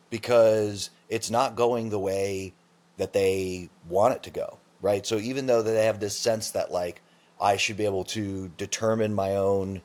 [0.09, 2.53] because it's not going the way
[2.97, 5.05] that they want it to go, right?
[5.05, 7.01] So even though they have this sense that like
[7.41, 9.81] I should be able to determine my own,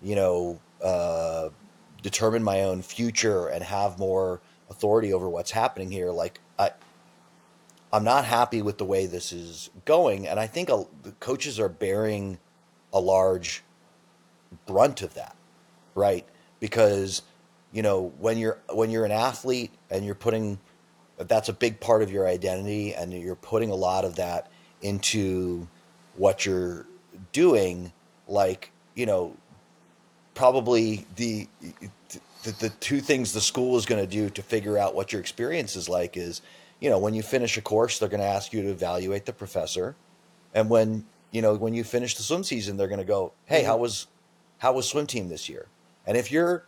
[0.00, 1.48] you know, uh,
[2.02, 6.70] determine my own future and have more authority over what's happening here, like I,
[7.92, 11.60] I'm not happy with the way this is going, and I think a, the coaches
[11.60, 12.38] are bearing
[12.92, 13.62] a large
[14.66, 15.36] brunt of that,
[15.94, 16.26] right?
[16.58, 17.22] Because
[17.72, 20.58] you know when you're when you're an athlete and you're putting
[21.18, 25.68] that's a big part of your identity, and you're putting a lot of that into
[26.16, 26.86] what you're
[27.32, 27.92] doing.
[28.28, 29.36] Like you know,
[30.34, 31.48] probably the
[32.42, 35.20] the, the two things the school is going to do to figure out what your
[35.20, 36.42] experience is like is
[36.80, 39.32] you know when you finish a course they're going to ask you to evaluate the
[39.32, 39.94] professor
[40.54, 43.58] and when you know when you finish the swim season they're going to go hey
[43.58, 43.66] mm-hmm.
[43.66, 44.06] how was
[44.58, 45.66] how was swim team this year
[46.06, 46.66] and if you're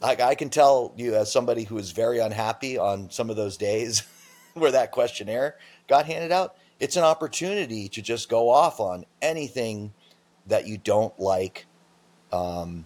[0.00, 3.56] like i can tell you as somebody who is very unhappy on some of those
[3.56, 4.02] days
[4.54, 5.56] where that questionnaire
[5.88, 9.92] got handed out it's an opportunity to just go off on anything
[10.46, 11.66] that you don't like
[12.32, 12.84] um,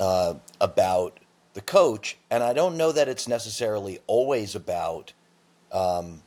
[0.00, 1.18] uh, about
[1.54, 2.18] the coach.
[2.30, 5.12] And I don't know that it's necessarily always about,
[5.70, 6.22] um,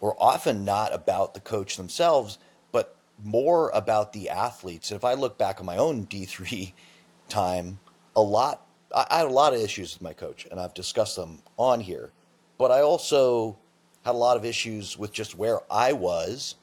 [0.00, 2.38] or often not about the coach themselves,
[2.72, 4.90] but more about the athletes.
[4.90, 6.72] And if I look back on my own D3
[7.28, 7.78] time,
[8.14, 11.16] a lot, I, I had a lot of issues with my coach, and I've discussed
[11.16, 12.10] them on here.
[12.58, 13.58] But I also
[14.04, 16.56] had a lot of issues with just where I was,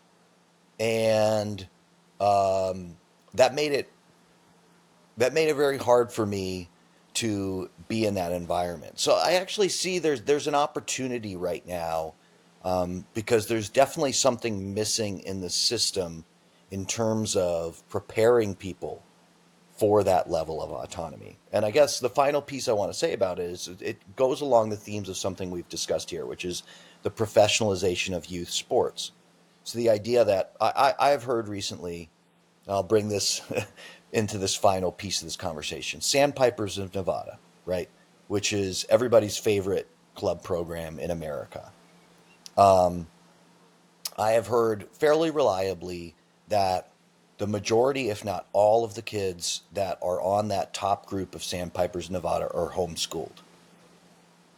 [0.79, 1.67] and
[2.19, 2.95] um,
[3.33, 3.89] that made it
[5.17, 6.69] that made it very hard for me
[7.13, 8.99] to be in that environment.
[8.99, 12.13] So I actually see there's there's an opportunity right now
[12.63, 16.25] um, because there's definitely something missing in the system
[16.71, 19.03] in terms of preparing people
[19.77, 21.37] for that level of autonomy.
[21.51, 24.41] And I guess the final piece I want to say about it is it goes
[24.41, 26.63] along the themes of something we've discussed here, which is
[27.01, 29.11] the professionalization of youth sports.
[29.63, 32.09] So the idea that I, I, have heard recently,
[32.67, 33.41] I'll bring this
[34.11, 36.01] into this final piece of this conversation.
[36.01, 37.89] Sandpipers of Nevada, right?
[38.27, 41.71] Which is everybody's favorite club program in America.
[42.57, 43.07] Um,
[44.17, 46.15] I have heard fairly reliably
[46.49, 46.89] that
[47.37, 51.43] the majority, if not all, of the kids that are on that top group of
[51.43, 53.41] Sandpipers Nevada are homeschooled,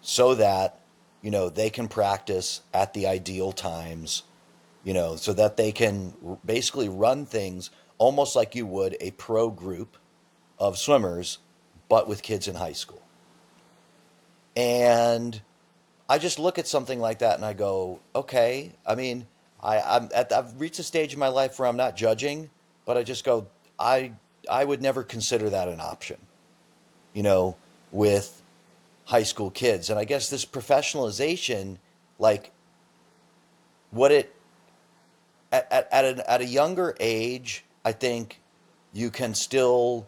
[0.01, 0.81] so that
[1.21, 4.23] you know they can practice at the ideal times,
[4.85, 6.13] you know, so that they can
[6.45, 9.97] basically run things almost like you would a pro group
[10.59, 11.39] of swimmers,
[11.89, 13.01] but with kids in high school.
[14.55, 15.41] And
[16.07, 18.71] I just look at something like that and I go, okay.
[18.85, 19.25] I mean,
[19.61, 22.51] I, I'm at, I've reached a stage in my life where I'm not judging,
[22.85, 23.47] but I just go,
[23.79, 24.11] I
[24.49, 26.17] I would never consider that an option,
[27.13, 27.55] you know,
[27.91, 28.43] with
[29.05, 29.89] high school kids.
[29.89, 31.77] And I guess this professionalization,
[32.19, 32.51] like,
[33.89, 34.34] what it
[35.55, 38.41] at at, at, a, at a younger age, I think
[38.93, 40.07] you can still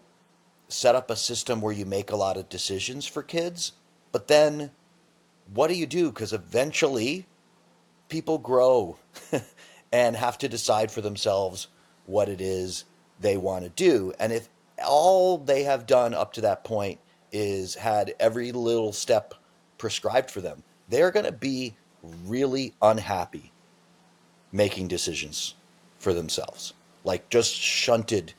[0.68, 3.74] set up a system where you make a lot of decisions for kids,
[4.12, 4.72] but then
[5.54, 6.10] what do you do?
[6.10, 7.26] Because eventually
[8.10, 8.98] people grow
[9.92, 11.68] and have to decide for themselves
[12.06, 12.84] what it is
[13.20, 14.14] they want to do.
[14.20, 14.50] And if
[14.86, 17.00] all they have done up to that point
[17.32, 19.34] is had every little step
[19.78, 21.76] prescribed for them, they're going to be
[22.26, 23.52] really unhappy
[24.52, 25.56] making decisions
[26.00, 26.74] for themselves
[27.08, 28.34] like just shunted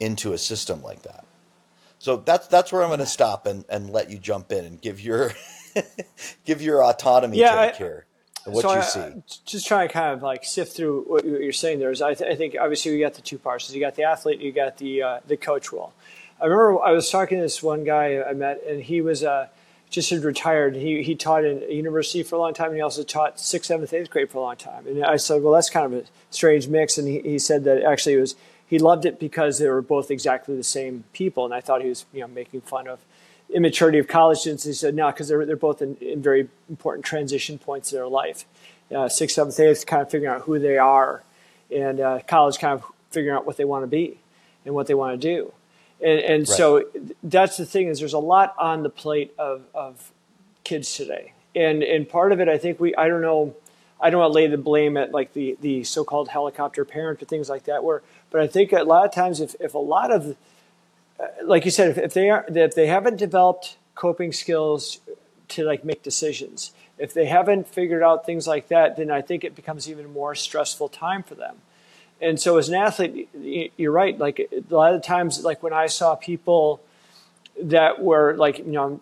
[0.00, 1.24] into a system like that.
[1.98, 4.80] So that's that's where I'm going to stop and, and let you jump in and
[4.80, 5.32] give your
[6.44, 8.06] give your autonomy yeah, take I, here.
[8.46, 9.22] What so you I, see?
[9.44, 11.78] Just trying to kind of like sift through what you're saying.
[11.78, 13.70] There is, I, th- I think, obviously, you got the two parts.
[13.70, 15.92] You got the athlete, you got the uh, the coach role.
[16.40, 19.48] I remember I was talking to this one guy I met, and he was uh,
[19.90, 20.76] just had retired.
[20.76, 23.68] He he taught in a university for a long time, and he also taught sixth,
[23.68, 24.86] seventh, eighth grade for a long time.
[24.86, 26.96] And I said, well, that's kind of a strange mix.
[26.96, 30.10] And he, he said that actually it was he loved it because they were both
[30.10, 31.44] exactly the same people.
[31.44, 33.00] And I thought he was you know making fun of
[33.52, 34.64] immaturity of college students.
[34.64, 38.08] He said no, because they're they're both in, in, very important transition points in their
[38.08, 38.46] life.
[38.94, 41.22] Uh, sixth, seventh, eighth, kind of figuring out who they are,
[41.70, 44.18] and uh, college kind of figuring out what they want to be
[44.64, 45.52] and what they want to do.
[46.02, 46.56] And, and right.
[46.56, 46.84] so
[47.22, 50.12] that's the thing is there's a lot on the plate of, of
[50.64, 51.32] kids today.
[51.54, 53.54] And, and part of it, I think we, I don't know,
[54.00, 57.26] I don't want to lay the blame at like the, the so-called helicopter parent or
[57.26, 60.10] things like that where, but I think a lot of times if, if a lot
[60.10, 60.36] of,
[61.18, 65.00] uh, like you said, if, if they are, if they haven't developed coping skills
[65.48, 69.44] to like make decisions, if they haven't figured out things like that, then I think
[69.44, 71.56] it becomes even more stressful time for them
[72.20, 74.18] and so as an athlete, you're right.
[74.18, 76.80] Like a lot of times, like when I saw people
[77.62, 79.00] that were like, you know,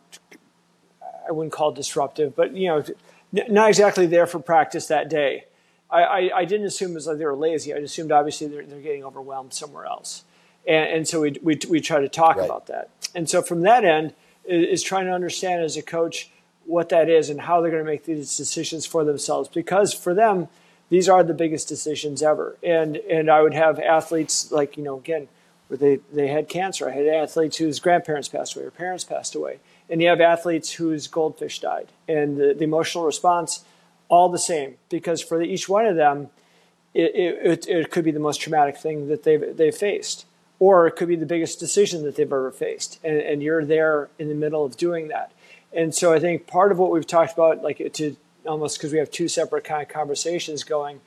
[1.29, 2.85] I wouldn't call it disruptive, but you know,
[3.33, 5.45] not exactly there for practice that day.
[5.91, 7.73] I, I, I didn't assume it was like they were lazy.
[7.75, 10.25] I assumed obviously they're, they're getting overwhelmed somewhere else.
[10.67, 12.45] And, and so we, we, we try to talk right.
[12.45, 12.91] about that.
[13.15, 16.31] And so from that end is trying to understand as a coach
[16.65, 19.49] what that is and how they're going to make these decisions for themselves.
[19.49, 20.49] Because for them,
[20.89, 22.57] these are the biggest decisions ever.
[22.63, 25.29] And, and I would have athletes like, you know, again,
[25.69, 26.89] where they, they had cancer.
[26.89, 29.59] I had athletes whose grandparents passed away or parents passed away.
[29.91, 31.89] And you have athletes whose goldfish died.
[32.07, 33.65] And the, the emotional response–
[34.09, 36.31] all the same because for each one of them,
[36.95, 40.27] it, it, it, could be the most traumatic thing that they've, they've faced,
[40.59, 42.99] or it could be the biggest decision that they've ever faced.
[43.05, 45.33] And, and you're there in the middle of doing that.
[45.73, 48.99] And so I think part of what we've talked about, like to almost because we
[48.99, 51.01] have two separate kind of conversations going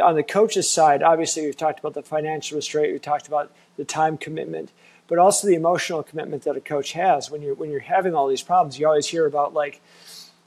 [0.00, 3.84] on the coach's side, obviously we've talked about the financial restraint, we've talked about the
[3.84, 4.72] time commitment,
[5.08, 8.28] but also the emotional commitment that a coach has when you're when you're having all
[8.28, 8.78] these problems.
[8.78, 9.80] You always hear about like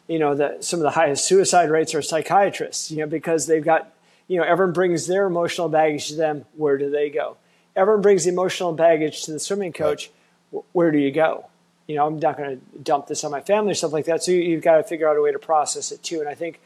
[0.10, 3.64] you know, the, some of the highest suicide rates are psychiatrists, you know, because they've
[3.64, 3.94] got,
[4.28, 6.46] you know, everyone brings their emotional baggage to them.
[6.58, 7.38] Where do they go?
[7.76, 10.10] Everyone brings the emotional baggage to the swimming coach.
[10.52, 10.64] Right.
[10.72, 11.46] Where do you go?
[11.90, 14.24] You know, I'm not going to dump this on my family or stuff like that.
[14.24, 16.20] So you, have got to figure out a way to process it too.
[16.20, 16.60] And I think,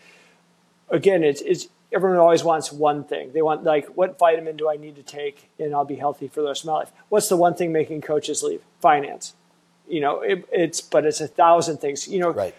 [0.90, 3.32] again, it's, it's everyone always wants one thing.
[3.32, 6.42] They want like, what vitamin do I need to take, and I'll be healthy for
[6.42, 6.92] the rest of my life.
[7.08, 8.62] What's the one thing making coaches leave?
[8.82, 9.34] Finance.
[9.88, 12.08] You know, it, it's but it's a thousand things.
[12.08, 12.56] You know, right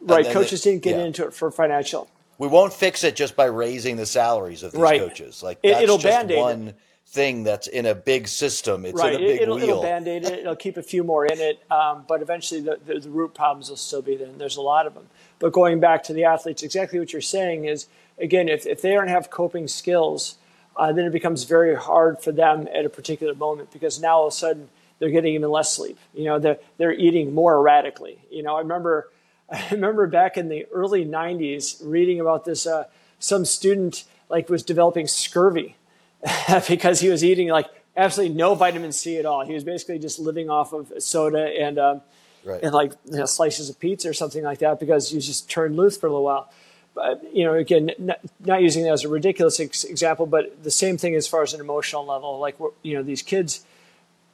[0.00, 0.26] Right.
[0.26, 1.04] Coaches didn't get yeah.
[1.04, 2.08] into it for financial.
[2.38, 5.00] We won't fix it just by raising the salaries of these right.
[5.00, 5.42] coaches.
[5.42, 6.76] Like that's it'll just one it.
[7.10, 8.86] Thing that's in a big system.
[8.86, 9.14] It's right.
[9.14, 9.64] in a big it'll, wheel.
[9.64, 10.38] It'll band-aid it.
[10.40, 13.68] It'll keep a few more in it, um, but eventually the, the, the, root problems
[13.68, 14.28] will still be there.
[14.28, 15.08] And there's a lot of them.
[15.40, 18.92] But going back to the athletes, exactly what you're saying is again, if, if they
[18.92, 20.36] don't have coping skills,
[20.76, 24.28] uh, then it becomes very hard for them at a particular moment because now all
[24.28, 24.68] of a sudden
[25.00, 25.98] they're getting even less sleep.
[26.14, 28.18] You know, they're they're eating more erratically.
[28.30, 29.08] You know, I remember
[29.50, 32.68] I remember back in the early 90s reading about this.
[32.68, 32.84] Uh,
[33.18, 35.74] some student like was developing scurvy
[36.68, 39.44] because he was eating like absolutely no vitamin C at all.
[39.44, 42.00] He was basically just living off of soda and um,
[42.44, 42.62] right.
[42.62, 45.50] and like you know, slices of pizza or something like that because he was just
[45.50, 46.50] turned loose for a little while.
[46.94, 50.70] But you know, again, not, not using that as a ridiculous ex- example, but the
[50.70, 52.38] same thing as far as an emotional level.
[52.38, 53.64] Like you know, these kids,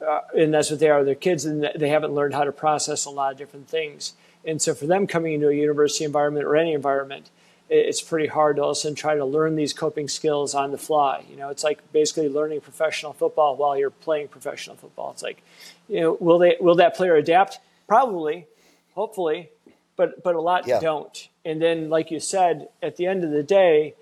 [0.05, 1.03] uh, and that's what they are.
[1.03, 4.13] They're kids, and they haven't learned how to process a lot of different things.
[4.43, 7.29] And so for them coming into a university environment or any environment,
[7.69, 11.23] it's pretty hard to also try to learn these coping skills on the fly.
[11.29, 15.11] You know, it's like basically learning professional football while you're playing professional football.
[15.11, 15.43] It's like,
[15.87, 17.59] you know, will they will that player adapt?
[17.87, 18.47] Probably,
[18.93, 19.49] hopefully,
[19.95, 20.79] but but a lot yeah.
[20.79, 21.29] don't.
[21.45, 23.95] And then, like you said, at the end of the day,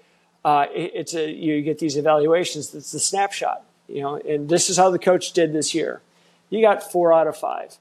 [0.44, 2.74] uh, it, it's a you get these evaluations.
[2.74, 3.64] It's the snapshot.
[3.88, 6.02] You know, and this is how the coach did this year.
[6.50, 7.78] He got four out of five.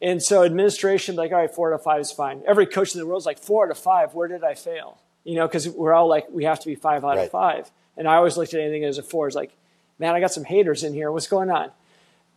[0.00, 2.42] And so administration, like, all right, four out of five is fine.
[2.46, 4.98] Every coach in the world is like, four out of five, where did I fail?
[5.28, 7.26] You know, because we're all like, we have to be five out right.
[7.26, 7.70] of five.
[7.96, 9.26] And I always looked at anything as a four.
[9.26, 9.52] It's like,
[9.98, 11.12] man, I got some haters in here.
[11.12, 11.70] What's going on?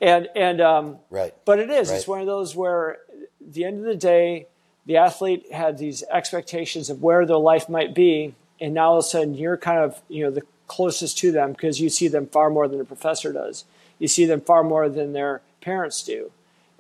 [0.02, 1.34] And, and, um, right.
[1.46, 1.90] But it is.
[1.90, 1.98] Right.
[1.98, 2.98] It's one of those where,
[3.40, 4.48] at the end of the day,
[4.86, 8.36] the athlete had these expectations of where their life might be.
[8.60, 11.52] And now all of a sudden you're kind of, you know, the closest to them
[11.52, 13.66] because you see them far more than a professor does.
[14.00, 16.32] You see them far more than their parents do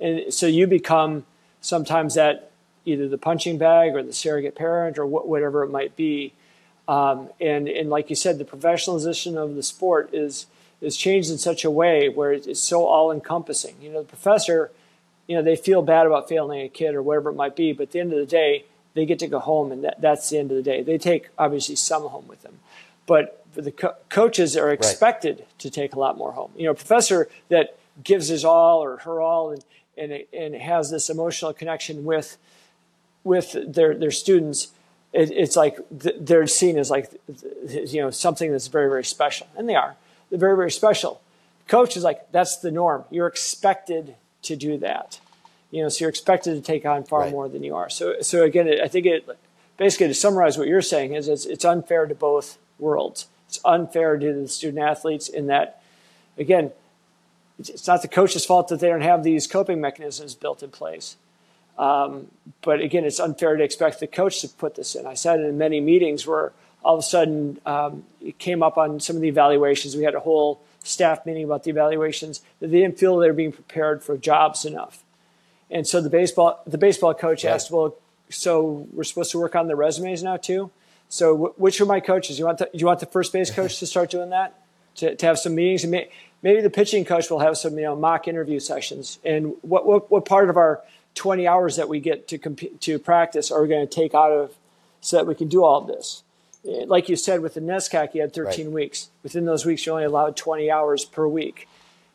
[0.01, 1.25] and so you become
[1.61, 2.50] sometimes that
[2.85, 6.33] either the punching bag or the surrogate parent or wh- whatever it might be.
[6.87, 10.47] Um, and and like you said, the professionalization of the sport is
[10.81, 13.75] is changed in such a way where it's so all encompassing.
[13.81, 14.71] You know, the professor,
[15.27, 17.83] you know, they feel bad about failing a kid or whatever it might be, but
[17.83, 20.39] at the end of the day, they get to go home, and that, that's the
[20.39, 20.81] end of the day.
[20.81, 22.59] They take obviously some home with them,
[23.05, 25.59] but the co- coaches are expected right.
[25.59, 26.51] to take a lot more home.
[26.57, 29.63] You know, a professor that gives his all or her all and
[29.97, 32.37] and, and has this emotional connection with
[33.23, 34.69] with their their students,
[35.13, 37.11] it, it's like they're seen as like
[37.67, 39.95] you know something that's very very special, and they are.
[40.29, 41.21] They're very very special.
[41.67, 43.05] Coach is like that's the norm.
[43.09, 45.19] You're expected to do that.
[45.69, 47.31] You know, so you're expected to take on far right.
[47.31, 47.89] more than you are.
[47.89, 49.27] So so again, I think it
[49.81, 53.25] basically to summarize what you're saying is it's, it's unfair to both worlds.
[53.47, 55.81] It's unfair to the student athletes in that,
[56.37, 56.71] again,
[57.57, 61.17] it's not the coach's fault that they don't have these coping mechanisms built in place.
[61.81, 62.27] Um,
[62.61, 65.07] but again, it's unfair to expect the coach to put this in.
[65.07, 66.53] I said in many meetings where
[66.83, 69.95] all of a sudden um, it came up on some of the evaluations.
[69.97, 73.33] We had a whole staff meeting about the evaluations that they didn't feel they were
[73.33, 75.03] being prepared for jobs enough.
[75.71, 77.53] And so the baseball the baseball coach right.
[77.53, 77.95] asked, "Well,
[78.29, 80.69] so we're supposed to work on the resumes now too.
[81.09, 82.37] So w- which are my coaches?
[82.37, 84.57] You want the, you want the first base coach to start doing that?
[84.95, 86.05] To, to have some meetings and
[86.43, 90.11] maybe the pitching coach will have some you know mock interview sessions and what what,
[90.11, 90.81] what part of our
[91.15, 94.31] 20 hours that we get to comp- to practice are we going to take out
[94.31, 94.55] of
[95.01, 96.23] so that we can do all of this?
[96.67, 98.73] Eh, like you said, with the NESCAC, you had 13 right.
[98.73, 99.09] weeks.
[99.23, 101.67] Within those weeks, you only allowed 20 hours per week.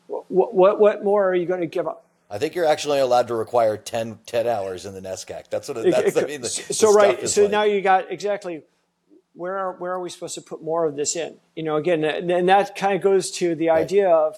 [0.07, 2.05] What, what, what more are you going to give up?
[2.29, 5.49] I think you're actually allowed to require 10, 10 hours in the NESCAC.
[5.49, 6.41] That's what it, that's, I mean.
[6.41, 7.51] The, so the right, so like.
[7.51, 8.63] now you got exactly
[9.33, 11.35] where are, where are we supposed to put more of this in?
[11.55, 13.79] You know, again, and that kind of goes to the right.
[13.79, 14.37] idea of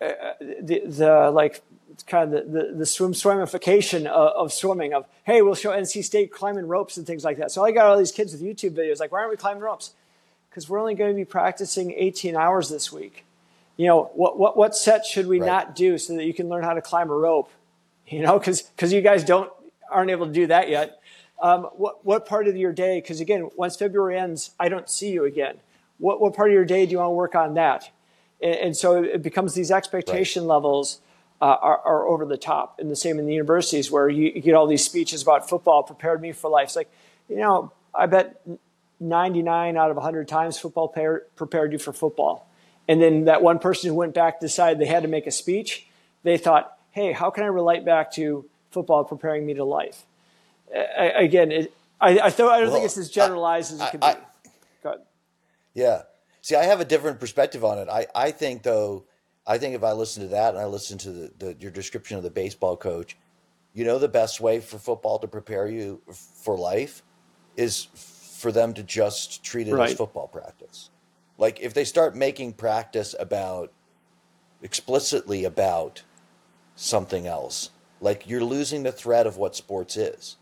[0.00, 1.62] uh, the, the like
[2.02, 6.04] kind of the, the, the swim swimification of, of, swimming of hey we'll show nc
[6.04, 7.50] state climbing ropes and things like that.
[7.50, 9.94] So i got all these kids with youtube videos like why aren't we climbing ropes?
[10.50, 13.24] Because we're only going to be practicing 18 hours this week.
[13.76, 15.46] You know what what, what set should we right.
[15.46, 17.50] not do so that you can learn how to climb a rope?
[18.06, 19.50] You know because because you guys don't
[19.90, 21.00] aren't able to do that yet.
[21.40, 25.10] Um, what what part of your day because again once february ends i don't see
[25.10, 25.58] you again.
[25.98, 27.90] What what part of your day do you want to work on that?
[28.40, 30.54] And, and so it becomes these expectation right.
[30.54, 31.00] levels
[31.40, 32.78] uh, are, are, over the top.
[32.78, 35.82] And the same in the universities where you, you, get all these speeches about football
[35.82, 36.68] prepared me for life.
[36.68, 36.90] It's like,
[37.28, 38.40] you know, I bet
[39.00, 42.48] 99 out of 100 times football par- prepared you for football.
[42.88, 45.86] And then that one person who went back decided they had to make a speech.
[46.24, 50.04] They thought, hey, how can I relate back to football preparing me to life?
[50.74, 53.90] I, again, it, I, I, thought, I don't well, think it's as generalized as it
[53.90, 54.06] could be.
[55.74, 56.02] Yeah.
[56.40, 57.88] See, I have a different perspective on it.
[57.88, 59.04] I, I think, though,
[59.48, 62.18] I think if I listen to that and I listen to the, the, your description
[62.18, 63.16] of the baseball coach,
[63.72, 67.02] you know, the best way for football to prepare you for life
[67.56, 69.90] is for them to just treat it right.
[69.90, 70.90] as football practice.
[71.38, 73.72] Like if they start making practice about
[74.62, 76.02] explicitly about
[76.76, 77.70] something else,
[78.00, 80.36] like you're losing the thread of what sports is.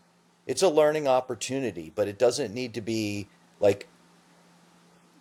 [0.45, 3.27] It's a learning opportunity, but it doesn't need to be
[3.59, 3.87] like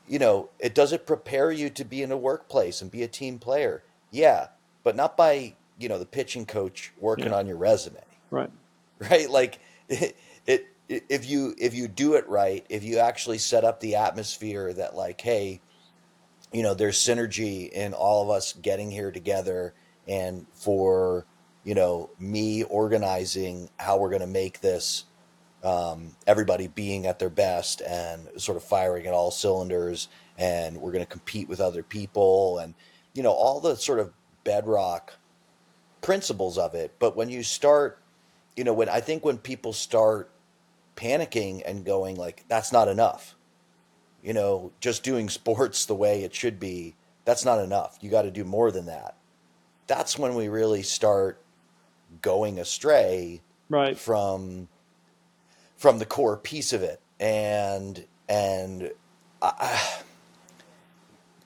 [0.08, 3.08] you know, it does it prepare you to be in a workplace and be a
[3.08, 3.82] team player?
[4.10, 4.48] Yeah,
[4.84, 7.36] but not by you know the pitching coach working yeah.
[7.36, 8.00] on your resume.
[8.30, 8.50] Right.
[8.98, 9.28] Right.
[9.28, 9.58] Like
[9.90, 13.96] it, it, if you if you do it right, if you actually set up the
[13.96, 15.60] atmosphere that like, hey,
[16.50, 19.74] you know, there's synergy in all of us getting here together,
[20.08, 21.26] and for
[21.62, 25.04] you know me organizing how we're going to make this
[25.66, 30.08] um, everybody being at their best and sort of firing at all cylinders
[30.38, 32.74] and we're going to compete with other people and
[33.14, 34.12] you know all the sort of
[34.44, 35.14] bedrock
[36.02, 36.94] principles of it.
[36.98, 38.00] But when you start
[38.56, 40.30] you know when i think when people start
[40.94, 43.36] panicking and going like that's not enough
[44.22, 46.94] you know just doing sports the way it should be
[47.26, 47.98] that's not enough.
[48.00, 49.16] You got to do more than that.
[49.88, 51.42] That's when we really start
[52.22, 53.98] going astray right.
[53.98, 54.68] from
[55.76, 58.90] from the core piece of it, and and
[59.40, 60.00] I,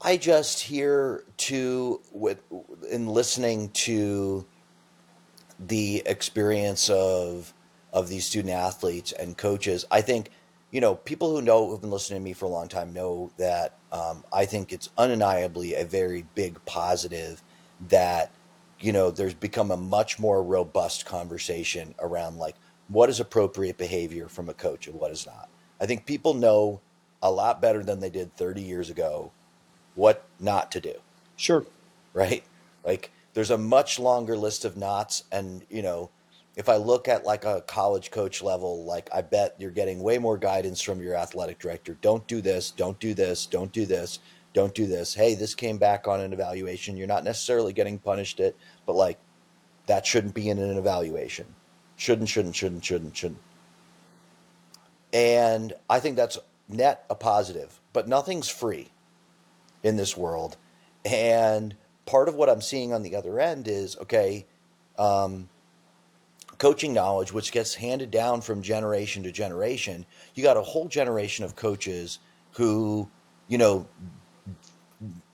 [0.03, 2.43] I just hear to with
[2.91, 4.47] in listening to
[5.59, 7.53] the experience of
[7.93, 9.85] of these student athletes and coaches.
[9.91, 10.31] I think
[10.71, 13.31] you know people who know who've been listening to me for a long time know
[13.37, 17.43] that um, I think it's undeniably a very big positive
[17.89, 18.31] that
[18.79, 22.55] you know there's become a much more robust conversation around like
[22.91, 25.49] what is appropriate behavior from a coach and what is not.
[25.81, 26.81] I think people know
[27.23, 29.31] a lot better than they did 30 years ago
[29.95, 30.95] what not to do.
[31.37, 31.65] Sure.
[32.13, 32.45] Right?
[32.85, 36.11] Like there's a much longer list of knots and you know
[36.57, 40.19] if I look at like a college coach level, like I bet you're getting way
[40.19, 41.97] more guidance from your athletic director.
[42.01, 44.19] Don't do this, don't do this, don't do this,
[44.53, 45.15] don't do this.
[45.15, 46.97] Hey, this came back on an evaluation.
[46.97, 49.19] You're not necessarily getting punished it, but like
[49.87, 51.47] that shouldn't be in an evaluation.
[52.01, 53.41] Shouldn't, shouldn't, shouldn't, shouldn't, shouldn't.
[55.13, 58.89] And I think that's net a positive, but nothing's free
[59.83, 60.57] in this world.
[61.05, 61.77] And
[62.07, 64.47] part of what I'm seeing on the other end is okay,
[64.99, 65.51] um,
[66.57, 70.07] coaching knowledge, which gets handed down from generation to generation.
[70.35, 72.19] You got a whole generation of coaches
[72.53, 73.11] who,
[73.47, 73.87] you know,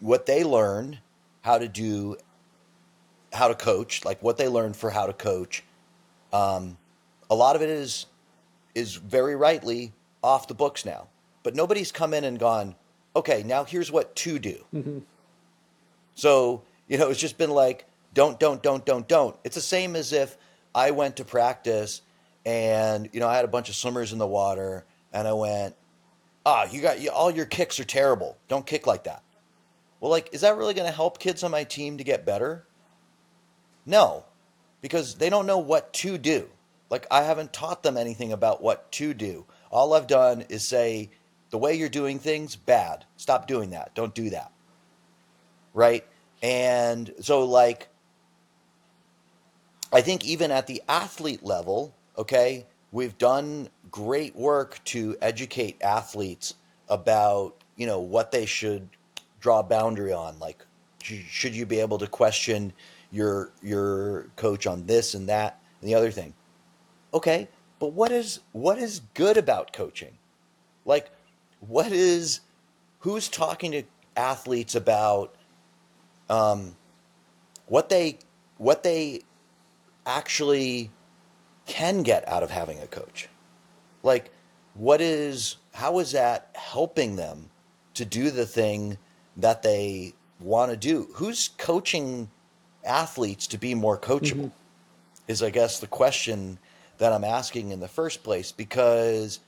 [0.01, 0.99] what they learned
[1.43, 2.17] how to do,
[3.33, 5.62] how to coach, like what they learned for how to coach
[6.33, 6.77] um,
[7.31, 8.07] a lot of it is
[8.74, 11.09] is very rightly off the books now,
[11.43, 12.74] but nobody's come in and gone,
[13.14, 14.64] okay, now here's what to do.
[14.74, 14.99] Mm-hmm.
[16.14, 19.37] So you know, it's just been like, don't, don't, don't, don't, don't.
[19.45, 20.37] It's the same as if
[20.74, 22.03] I went to practice
[22.47, 25.74] and you know I had a bunch of swimmers in the water, and I went,
[26.47, 28.39] ah, you got you, all your kicks are terrible.
[28.49, 29.22] Don't kick like that.
[30.01, 32.66] Well, like, is that really going to help kids on my team to get better?
[33.85, 34.24] No,
[34.87, 36.49] because they don't know what to do.
[36.91, 39.45] Like I haven't taught them anything about what to do.
[39.68, 41.11] All I've done is say
[41.51, 43.05] the way you're doing things bad.
[43.16, 43.97] Stop doing that.
[43.97, 44.53] Don't do that.
[45.74, 46.07] Right?
[46.41, 47.89] And so like
[49.93, 56.55] I think even at the athlete level, okay, we've done great work to educate athletes
[56.89, 58.89] about you know what they should
[59.41, 60.64] draw a boundary on like
[61.03, 62.72] should you be able to question
[63.11, 66.34] your your coach on this and that and the other thing.
[67.14, 67.48] Okay
[67.78, 70.16] but what is what is good about coaching?
[70.84, 71.11] Like
[71.61, 72.40] what is
[73.00, 73.82] who's talking to
[74.16, 75.34] athletes about
[76.30, 76.76] um,
[77.66, 78.18] what they
[78.59, 79.22] what they
[80.07, 80.90] actually
[81.66, 83.28] can get out of having a coach?
[84.02, 84.30] Like
[84.74, 87.50] what is how is that helping them
[87.94, 88.96] to do the thing
[89.36, 91.09] that they want to do?
[91.14, 92.30] Who's coaching
[92.87, 95.28] athletes to be more coachable mm-hmm.
[95.28, 96.59] is i guess the question
[96.99, 99.41] that i'm asking in the first place because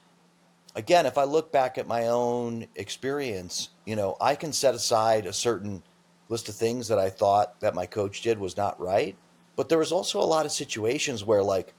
[0.74, 5.26] again if i look back at my own experience you know i can set aside
[5.26, 5.82] a certain
[6.28, 9.16] list of things that i thought that my coach did was not right
[9.56, 11.72] but there was also a lot of situations where like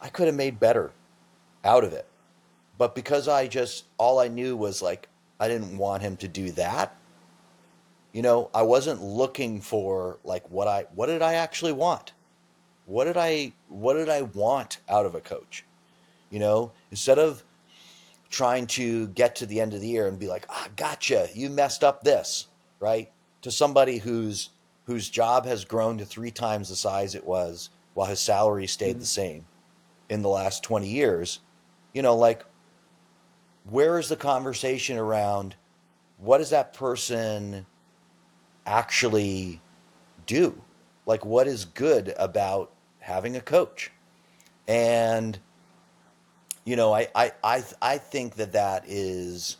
[0.00, 0.92] i could have made better
[1.64, 2.06] out of it
[2.78, 5.08] but because I just, all I knew was like,
[5.40, 6.96] I didn't want him to do that.
[8.18, 12.14] You know, I wasn't looking for like what I, what did I actually want?
[12.84, 15.64] What did I, what did I want out of a coach?
[16.28, 17.44] You know, instead of
[18.28, 21.48] trying to get to the end of the year and be like, ah, gotcha, you
[21.48, 22.48] messed up this,
[22.80, 23.08] right?
[23.42, 24.50] To somebody whose,
[24.86, 28.94] whose job has grown to three times the size it was while his salary stayed
[28.94, 28.98] mm-hmm.
[28.98, 29.44] the same
[30.08, 31.38] in the last 20 years,
[31.94, 32.44] you know, like
[33.70, 35.54] where is the conversation around
[36.16, 37.64] what does that person
[38.68, 39.60] actually
[40.26, 40.62] do?
[41.06, 43.90] Like, what is good about having a coach?
[44.66, 45.38] And,
[46.64, 49.56] you know, I, I, I, I think that that is,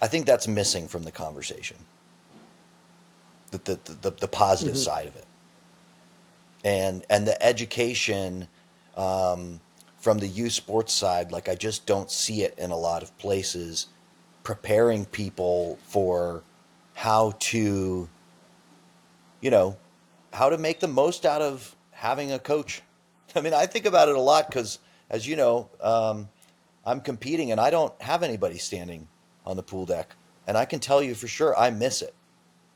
[0.00, 1.76] I think that's missing from the conversation.
[3.50, 4.82] The, the, the, the positive mm-hmm.
[4.82, 5.26] side of it.
[6.64, 8.48] And, and the education,
[8.96, 9.60] um,
[9.98, 13.16] from the youth sports side, like I just don't see it in a lot of
[13.18, 13.86] places
[14.42, 16.42] preparing people for
[16.94, 18.08] how to,
[19.44, 19.76] you know,
[20.32, 22.80] how to make the most out of having a coach.
[23.36, 24.78] I mean, I think about it a lot because,
[25.10, 26.30] as you know, um,
[26.86, 29.06] I'm competing and I don't have anybody standing
[29.44, 30.16] on the pool deck.
[30.46, 32.14] And I can tell you for sure, I miss it.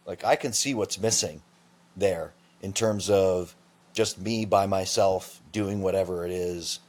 [0.05, 1.41] Like, I can see what's missing
[1.97, 3.57] there in terms of
[3.95, 6.81] just me by myself doing whatever it is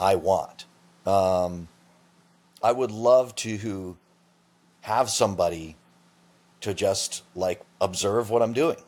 [0.00, 0.64] I want.
[1.06, 1.68] Um,
[2.60, 3.96] I would love to
[4.80, 5.76] have somebody
[6.62, 8.78] to just like observe what I'm doing.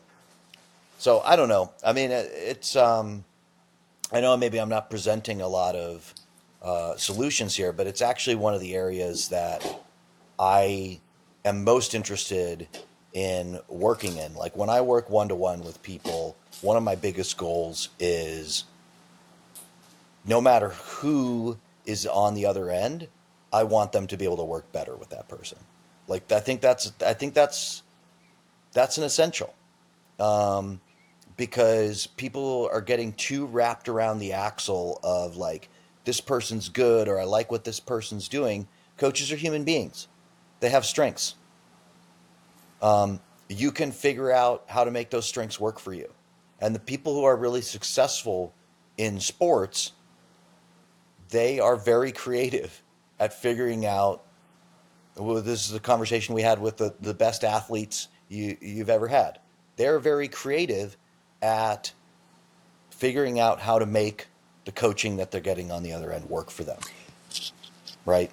[1.04, 1.70] So I don't know.
[1.84, 2.76] I mean, it's.
[2.76, 3.26] Um,
[4.10, 6.14] I know maybe I'm not presenting a lot of
[6.62, 9.82] uh, solutions here, but it's actually one of the areas that
[10.38, 11.00] I
[11.44, 12.68] am most interested
[13.12, 14.32] in working in.
[14.32, 18.64] Like when I work one to one with people, one of my biggest goals is
[20.24, 23.08] no matter who is on the other end,
[23.52, 25.58] I want them to be able to work better with that person.
[26.08, 27.82] Like I think that's I think that's
[28.72, 29.52] that's an essential.
[30.18, 30.80] Um,
[31.36, 35.68] because people are getting too wrapped around the axle of like
[36.04, 38.68] this person's good or I like what this person's doing.
[38.96, 40.08] Coaches are human beings.
[40.60, 41.34] They have strengths.
[42.80, 46.10] Um, you can figure out how to make those strengths work for you.
[46.60, 48.54] And the people who are really successful
[48.96, 49.92] in sports
[51.34, 52.80] they are very creative
[53.18, 54.22] at figuring out.
[55.16, 59.08] Well, this is a conversation we had with the, the best athletes you, you've ever
[59.08, 59.40] had.
[59.74, 60.96] They're very creative
[61.42, 61.92] at
[62.90, 64.28] figuring out how to make
[64.64, 66.78] the coaching that they're getting on the other end work for them.
[68.06, 68.30] Right?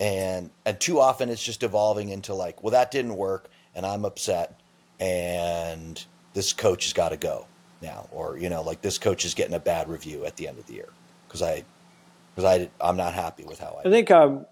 [0.00, 4.04] And and too often it's just evolving into like, well, that didn't work, and I'm
[4.04, 4.58] upset,
[5.00, 6.02] and
[6.34, 7.46] this coach has got to go
[7.82, 10.58] now, or you know, like this coach is getting a bad review at the end
[10.58, 10.88] of the year
[11.26, 11.64] because I
[12.34, 13.88] because I I'm not happy with how I.
[13.88, 14.46] I think um,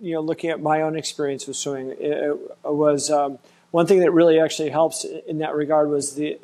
[0.00, 3.38] you know, looking at my own experience with swimming, it, it was um,
[3.70, 6.38] one thing that really actually helps in that regard was the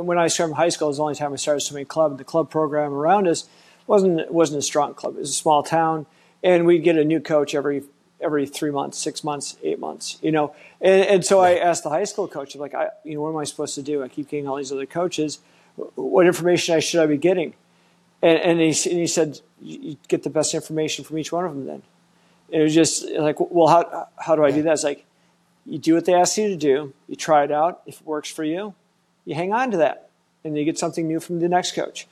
[0.00, 0.88] when I started high school.
[0.88, 2.18] It was the only time I started swimming club.
[2.18, 3.48] The club program around us
[3.86, 5.16] wasn't wasn't a strong club.
[5.16, 6.06] It was a small town,
[6.42, 7.82] and we'd get a new coach every
[8.20, 10.54] every three months, six months, eight months, you know.
[10.80, 13.36] And, and so I asked the high school coach, like, I, you know, what am
[13.36, 14.02] I supposed to do?
[14.02, 15.40] I keep getting all these other coaches.
[15.96, 17.54] What information I should I be getting?
[18.22, 21.52] And, and, he, and he said, you get the best information from each one of
[21.52, 21.82] them then.
[22.52, 24.74] And it was just like, well, how, how do I do that?
[24.74, 25.04] It's like,
[25.66, 27.82] you do what they ask you to do, you try it out.
[27.86, 28.74] If it works for you,
[29.24, 30.10] you hang on to that,
[30.44, 32.06] and you get something new from the next coach.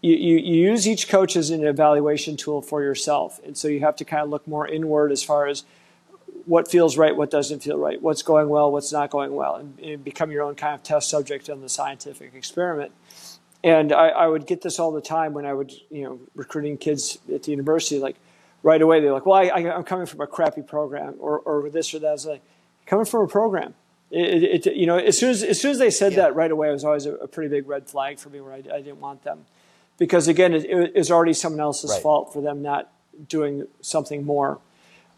[0.00, 3.40] You, you, you use each coach as an evaluation tool for yourself.
[3.44, 5.64] And so you have to kind of look more inward as far as
[6.46, 9.78] what feels right, what doesn't feel right, what's going well, what's not going well, and,
[9.80, 12.92] and become your own kind of test subject on the scientific experiment.
[13.62, 16.76] and I, I would get this all the time when I would, you know, recruiting
[16.76, 17.98] kids at the university.
[17.98, 18.16] Like
[18.62, 21.94] right away, they're like, "Well, I, am coming from a crappy program, or, or this
[21.94, 22.42] or that." I was like,
[22.84, 23.74] "Coming from a program."
[24.10, 26.22] It, it, you know, as soon as as soon as they said yeah.
[26.22, 28.52] that right away, it was always a, a, pretty big red flag for me where
[28.52, 29.46] I, I didn't want them,
[29.98, 32.02] because again, it, it was already someone else's right.
[32.02, 32.92] fault for them not
[33.28, 34.60] doing something more.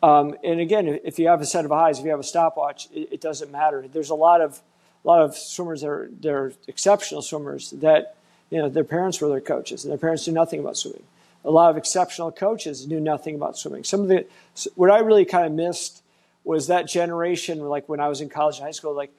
[0.02, 2.88] Um, and again, if you have a set of eyes, if you have a stopwatch,
[2.92, 3.86] it, it, doesn't matter.
[3.88, 4.60] There's a lot of
[5.04, 8.16] a lot of swimmers that are they're exceptional swimmers that
[8.50, 11.02] you know their parents were their coaches and their parents knew nothing about swimming.
[11.44, 13.84] A lot of exceptional coaches knew nothing about swimming.
[13.84, 14.26] Some of the
[14.74, 16.02] what I really kind of missed
[16.46, 17.58] was that generation.
[17.60, 19.12] Like when I was in college and high school, like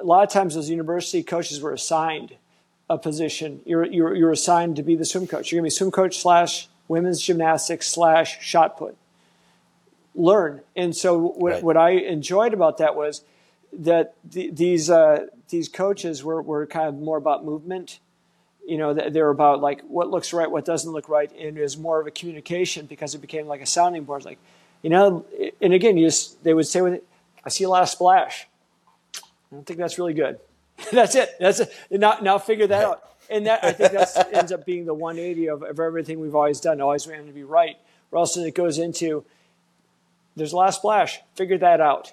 [0.00, 2.36] a lot of times those university coaches were assigned
[2.88, 3.60] a position.
[3.66, 5.52] You're you're, you're assigned to be the swim coach.
[5.52, 8.96] You're gonna be swim coach slash women's gymnastics slash shot put
[10.18, 10.60] learn.
[10.76, 11.62] And so what, right.
[11.62, 13.22] what I enjoyed about that was
[13.72, 18.00] that the, these uh, these coaches were, were kind of more about movement.
[18.66, 21.78] You know, they're about like what looks right, what doesn't look right, and it was
[21.78, 24.24] more of a communication because it became like a sounding board.
[24.24, 24.38] Like,
[24.82, 25.24] you know,
[25.60, 27.06] and again, you just they would say with it,
[27.44, 28.46] I see a lot of splash.
[29.16, 29.20] I
[29.52, 30.38] don't think that's really good.
[30.92, 31.30] that's it.
[31.40, 31.72] That's it.
[31.90, 33.02] Now, now figure that out.
[33.30, 36.60] And that I think that ends up being the 180 of, of everything we've always
[36.60, 36.80] done.
[36.80, 37.76] Always aiming to be right.
[38.10, 39.24] Or else it goes into
[40.36, 41.20] there's a lot of splash.
[41.34, 42.12] Figure that out.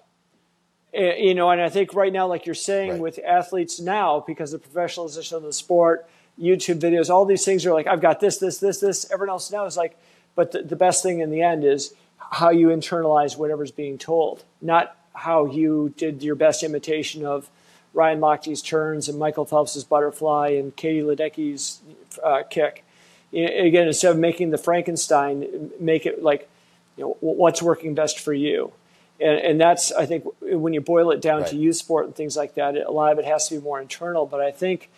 [0.94, 3.00] Eh, you know, and I think right now, like you're saying right.
[3.00, 6.08] with athletes now, because of the professionalization of the sport,
[6.40, 9.10] YouTube videos, all these things are like, I've got this, this, this, this.
[9.12, 9.98] Everyone else now is like,
[10.36, 14.44] but the, the best thing in the end is how you internalize whatever's being told,
[14.62, 17.50] not how you did your best imitation of
[17.94, 21.80] Ryan Lochte's turns and Michael Phelps's butterfly and Katie Ledecky's
[22.24, 22.84] uh, kick.
[23.32, 26.50] Again, instead of making the Frankenstein, make it like
[26.98, 28.72] you know, what's working best for you.
[29.20, 31.50] And, and that's, I think, when you boil it down right.
[31.50, 33.80] to youth sport and things like that, a lot of it has to be more
[33.82, 34.26] internal.
[34.26, 34.90] But I think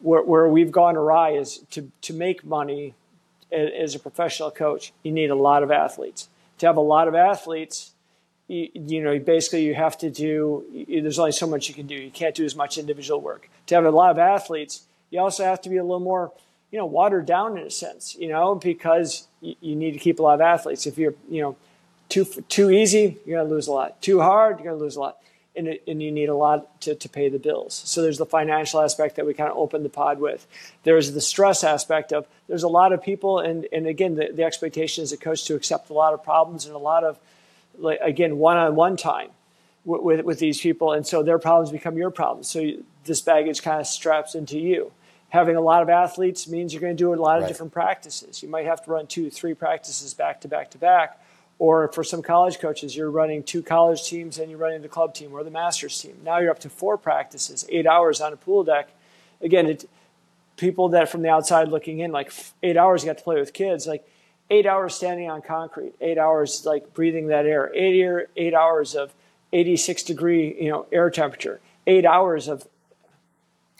[0.00, 2.94] where, where we've gone awry is to, to make money
[3.50, 6.28] as a professional coach, you need a lot of athletes.
[6.62, 7.90] To have a lot of athletes,
[8.46, 11.96] you, you, know, basically you have to do, there's only so much you can do.
[11.96, 13.50] You can't do as much individual work.
[13.66, 16.30] To have a lot of athletes, you also have to be a little more
[16.70, 20.20] you know, watered down in a sense, you know, because you, you need to keep
[20.20, 20.86] a lot of athletes.
[20.86, 21.56] If you're, you know,
[22.08, 24.00] too too easy, you're going to lose a lot.
[24.00, 25.18] Too hard, you're going to lose a lot.
[25.54, 27.82] And, it, and you need a lot to, to pay the bills.
[27.84, 30.46] So there's the financial aspect that we kind of opened the pod with.
[30.82, 34.44] There's the stress aspect of there's a lot of people, and, and again, the, the
[34.44, 37.18] expectation is a coach to accept a lot of problems and a lot of,
[37.78, 39.28] like, again, one on one time
[39.84, 40.92] with, with, with these people.
[40.92, 42.48] And so their problems become your problems.
[42.48, 42.72] So
[43.04, 44.90] this baggage kind of straps into you
[45.32, 47.48] having a lot of athletes means you're going to do a lot of right.
[47.48, 48.42] different practices.
[48.42, 51.21] You might have to run two, three practices back to back to back.
[51.62, 55.14] Or for some college coaches, you're running two college teams and you're running the club
[55.14, 56.16] team or the master's team.
[56.24, 58.88] Now you're up to four practices, eight hours on a pool deck.
[59.40, 59.88] Again, it,
[60.56, 62.32] people that from the outside looking in, like
[62.64, 64.04] eight hours you got to play with kids, like
[64.50, 69.14] eight hours standing on concrete, eight hours like breathing that air, eight, eight hours of
[69.52, 72.66] 86 degree you know air temperature, eight hours of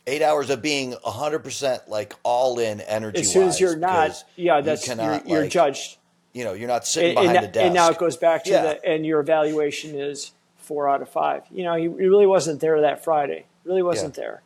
[0.06, 4.60] eight hours of being 100% like all in energy as soon as you're not yeah
[4.60, 5.96] that's you are you're, you're judged
[6.32, 8.44] you know you're not sitting and, behind and, a desk and now it goes back
[8.44, 8.62] to yeah.
[8.62, 12.60] the and your evaluation is four out of five you know he, he really wasn't
[12.60, 14.22] there that friday really wasn't yeah.
[14.22, 14.42] there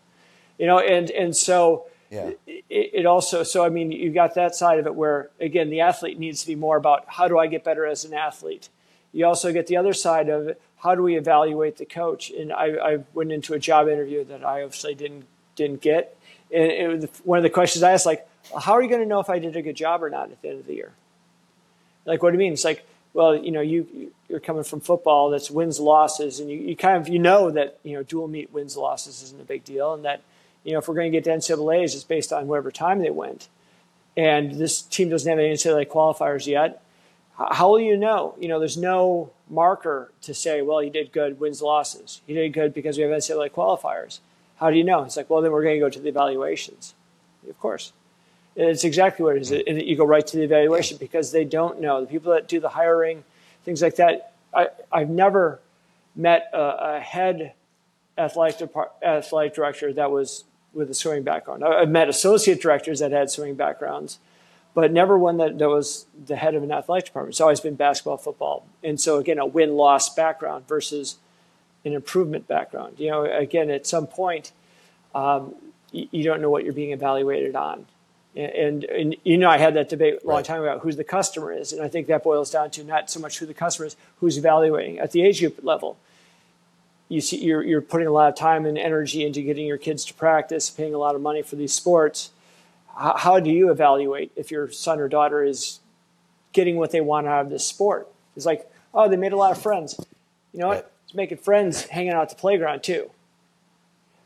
[0.58, 2.30] you know and and so yeah.
[2.46, 5.80] It, it, also so i mean you got that side of it where again the
[5.80, 8.68] athlete needs to be more about how do i get better as an athlete
[9.12, 12.52] you also get the other side of it how do we evaluate the coach and
[12.52, 15.26] i, I went into a job interview that i obviously didn't
[15.56, 16.16] didn't get.
[16.54, 19.08] And it was one of the questions I asked, like, how are you going to
[19.08, 20.92] know if I did a good job or not at the end of the year?
[22.06, 22.52] Like, what do you mean?
[22.54, 26.58] It's like, well, you know, you you're coming from football that's wins losses, and you,
[26.58, 29.64] you kind of you know that you know dual meet wins losses isn't a big
[29.64, 30.22] deal, and that
[30.64, 33.10] you know if we're going to get to NCAA's, it's based on whatever time they
[33.10, 33.48] went,
[34.16, 36.82] and this team doesn't have any NCAA qualifiers yet.
[37.38, 38.34] How will you know?
[38.38, 42.22] You know, there's no marker to say, well, he did good, wins losses.
[42.26, 44.20] He did good because we have NCAA qualifiers.
[44.56, 45.02] How do you know?
[45.04, 46.94] It's like, well, then we're going to go to the evaluations.
[47.46, 47.92] Of course.
[48.56, 49.52] It's exactly what it is.
[49.52, 52.00] And you go right to the evaluation because they don't know.
[52.00, 53.22] The people that do the hiring,
[53.64, 55.60] things like that, I, I've never
[56.14, 57.52] met a, a head
[58.16, 61.64] athletic, depart, athletic director that was with a swimming background.
[61.64, 64.18] I've met associate directors that had swimming backgrounds,
[64.74, 67.34] but never one that, that was the head of an athletic department.
[67.34, 68.66] It's always been basketball, football.
[68.82, 71.16] And so, again, a win loss background versus
[71.84, 72.98] an improvement background.
[72.98, 74.52] You know, again, at some point,
[75.14, 75.54] um,
[75.92, 77.86] you, you, don't know what you're being evaluated on.
[78.36, 81.52] And, and, you know, I had that debate a long time about who the customer
[81.52, 81.72] is.
[81.72, 84.36] And I think that boils down to not so much who the customer is, who's
[84.36, 84.98] evaluating.
[84.98, 85.96] At the age group level,
[87.08, 90.04] you see, you're, you're putting a lot of time and energy into getting your kids
[90.06, 92.30] to practice, paying a lot of money for these sports.
[92.94, 95.80] how, how do you evaluate if your son or daughter is
[96.52, 98.06] getting what they want out of this sport?
[98.36, 99.96] It's like, oh, they made a lot of friends.
[100.52, 100.74] You know what?
[100.74, 100.86] Right.
[101.04, 103.10] It's making friends hanging out at the playground too.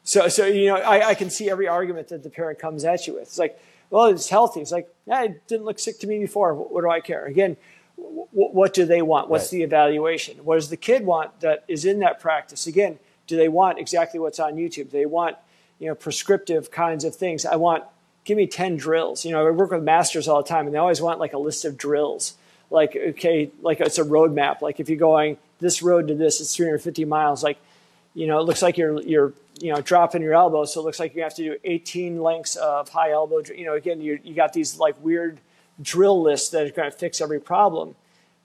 [0.03, 3.07] So, so you know, I, I can see every argument that the parent comes at
[3.07, 3.23] you with.
[3.23, 4.61] It's like, well, it's healthy.
[4.61, 6.55] It's like, yeah, it didn't look sick to me before.
[6.55, 7.27] What, what do I care?
[7.27, 7.57] Again,
[7.97, 9.29] w- what do they want?
[9.29, 9.59] What's Right.
[9.59, 10.39] the evaluation?
[10.45, 12.67] What does the kid want that is in that practice?
[12.67, 14.91] Again, do they want exactly what's on YouTube?
[14.91, 15.37] They want,
[15.79, 17.45] you know, prescriptive kinds of things?
[17.45, 17.85] I want,
[18.25, 19.25] give me 10 drills.
[19.25, 21.39] You know, I work with masters all the time and they always want like a
[21.39, 22.35] list of drills.
[22.71, 24.61] Like, okay, like it's a roadmap.
[24.63, 27.43] Like if you're going this road to this, it's 350 miles.
[27.43, 27.59] Like,
[28.15, 30.99] you know, it looks like you're you're you know dropping your elbow, so it looks
[30.99, 33.43] like you have to do 18 lengths of high elbow.
[33.55, 35.41] You know, again, you you got these like weird
[35.81, 37.95] drill lists that are going to fix every problem.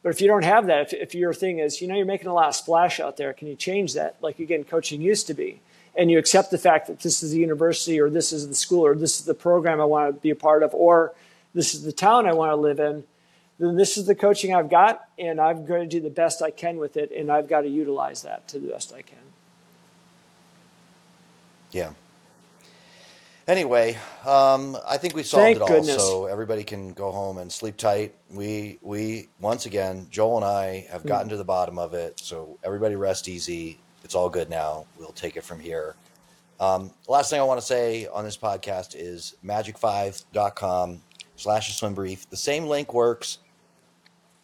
[0.03, 2.28] But if you don't have that, if, if your thing is, you know, you're making
[2.28, 4.18] a lot of splash out there, can you change that?
[4.22, 5.61] Like again, coaching used to be,
[5.95, 8.86] and you accept the fact that this is the university, or this is the school,
[8.86, 11.13] or this is the program I want to be a part of, or
[11.53, 13.03] this is the town I want to live in.
[13.57, 16.51] Then this is the coaching I've got, and I'm going to do the best I
[16.51, 19.24] can with it, and I've got to utilize that to the best I can.
[21.76, 21.91] Yeah.
[23.49, 25.97] Anyway, um, I think we solved Thank it all, goodness.
[25.97, 28.15] so everybody can go home and sleep tight.
[28.32, 31.09] We we once again, Joel and I have Hmm.
[31.09, 33.78] gotten to the bottom of it, so everybody rest easy.
[34.05, 34.86] It's all good now.
[34.97, 35.95] We'll take it from here.
[36.61, 41.01] Um, last thing I want to say on this podcast is magic5.com
[41.36, 42.30] slash a swim brief.
[42.30, 43.39] The same link works.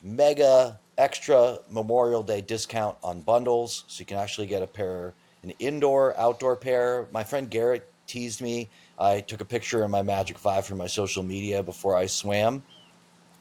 [0.04, 5.14] Mega extra Memorial Day discount on bundles, so you can actually get a pair,
[5.44, 7.08] an indoor outdoor pair.
[7.12, 8.70] My friend Garrett teased me.
[9.00, 12.64] I took a picture of my Magic Five for my social media before I swam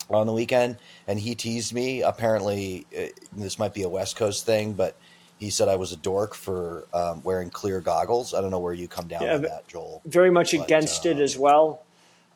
[0.08, 0.76] on the weekend,
[1.06, 2.02] and he teased me.
[2.02, 4.96] Apparently, uh, this might be a West Coast thing, but
[5.38, 8.34] he said I was a dork for um, wearing clear goggles.
[8.34, 10.02] I don't know where you come down Yeah, on that, Joel.
[10.04, 11.82] very much But, against it um, as well.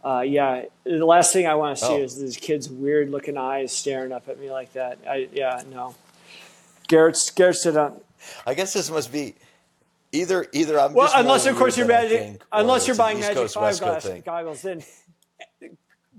[0.05, 2.03] Uh, yeah, the last thing I want to see Oh.
[2.03, 4.99] is these kids' weird looking eyes staring up at me like that.
[5.09, 5.95] I, yeah, no.
[6.89, 8.01] Garrett's Garrett said on.
[8.47, 9.35] I guess this must be
[10.15, 13.37] either either I'm Well, just unless of course you're magic, think, unless you're buying Magic
[13.37, 14.83] Coast, Five glass, goggles, then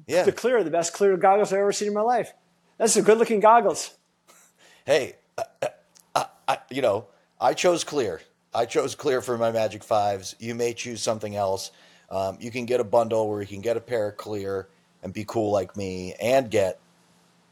[0.08, 0.24] Yeah.
[0.24, 2.34] the clear, the best clear goggles I've ever seen in my life.
[2.78, 3.92] That's some good looking goggles.
[4.86, 5.68] hey, uh,
[6.14, 7.06] uh, I, you know,
[7.40, 8.22] I chose clear.
[8.54, 10.36] I chose clear for my Magic Fives.
[10.40, 11.72] You may choose something else.
[12.10, 14.68] Um, you can get a bundle where you can get a pair of clear
[15.04, 16.80] and be cool like me, and get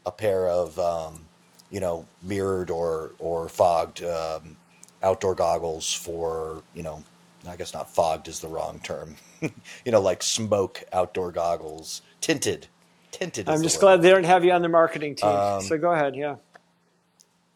[0.06, 1.24] a pair of, um,
[1.70, 4.56] you know, mirrored or or fogged um,
[5.04, 7.04] outdoor goggles for, you know,
[7.46, 9.16] I guess not fogged is the wrong term.
[9.40, 12.66] you know, like smoke outdoor goggles, tinted,
[13.12, 13.48] tinted.
[13.48, 13.80] I'm the just word.
[13.80, 15.28] glad they don't have you on the marketing team.
[15.28, 16.36] Um, so go ahead, yeah.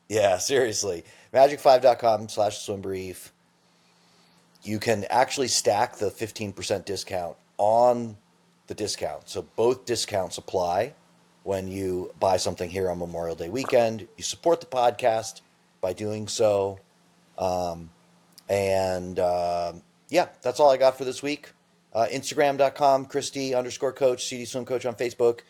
[0.09, 1.05] Yeah, seriously.
[1.34, 3.32] Magic5.com slash swim brief.
[4.62, 8.16] You can actually stack the 15% discount on
[8.66, 9.28] the discount.
[9.28, 10.94] So both discounts apply
[11.44, 14.07] when you buy something here on Memorial Day weekend.
[14.16, 15.40] You support the podcast
[15.80, 16.80] by doing so.
[17.39, 17.91] Um,
[18.49, 21.53] and um yeah, that's all I got for this week.
[21.93, 25.41] Uh, Instagram.com, Christy underscore coach, CD swim coach on Facebook.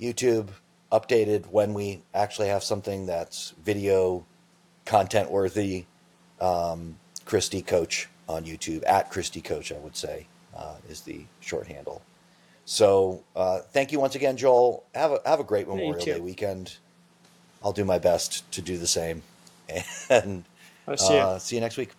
[0.00, 0.48] YouTube
[0.90, 4.24] updated when we actually have something that's video
[4.84, 5.84] content worthy.
[6.40, 10.26] Um, Christy Coach on YouTube at Christy Coach, I would say,
[10.56, 12.02] uh, is the short handle.
[12.64, 14.84] So uh, thank you once again, Joel.
[14.94, 16.04] Have a have a great Memorial.
[16.04, 16.76] Day weekend.
[17.62, 19.22] I'll do my best to do the same,
[20.10, 20.44] and
[20.96, 21.20] See you.
[21.20, 21.90] uh, see you next week.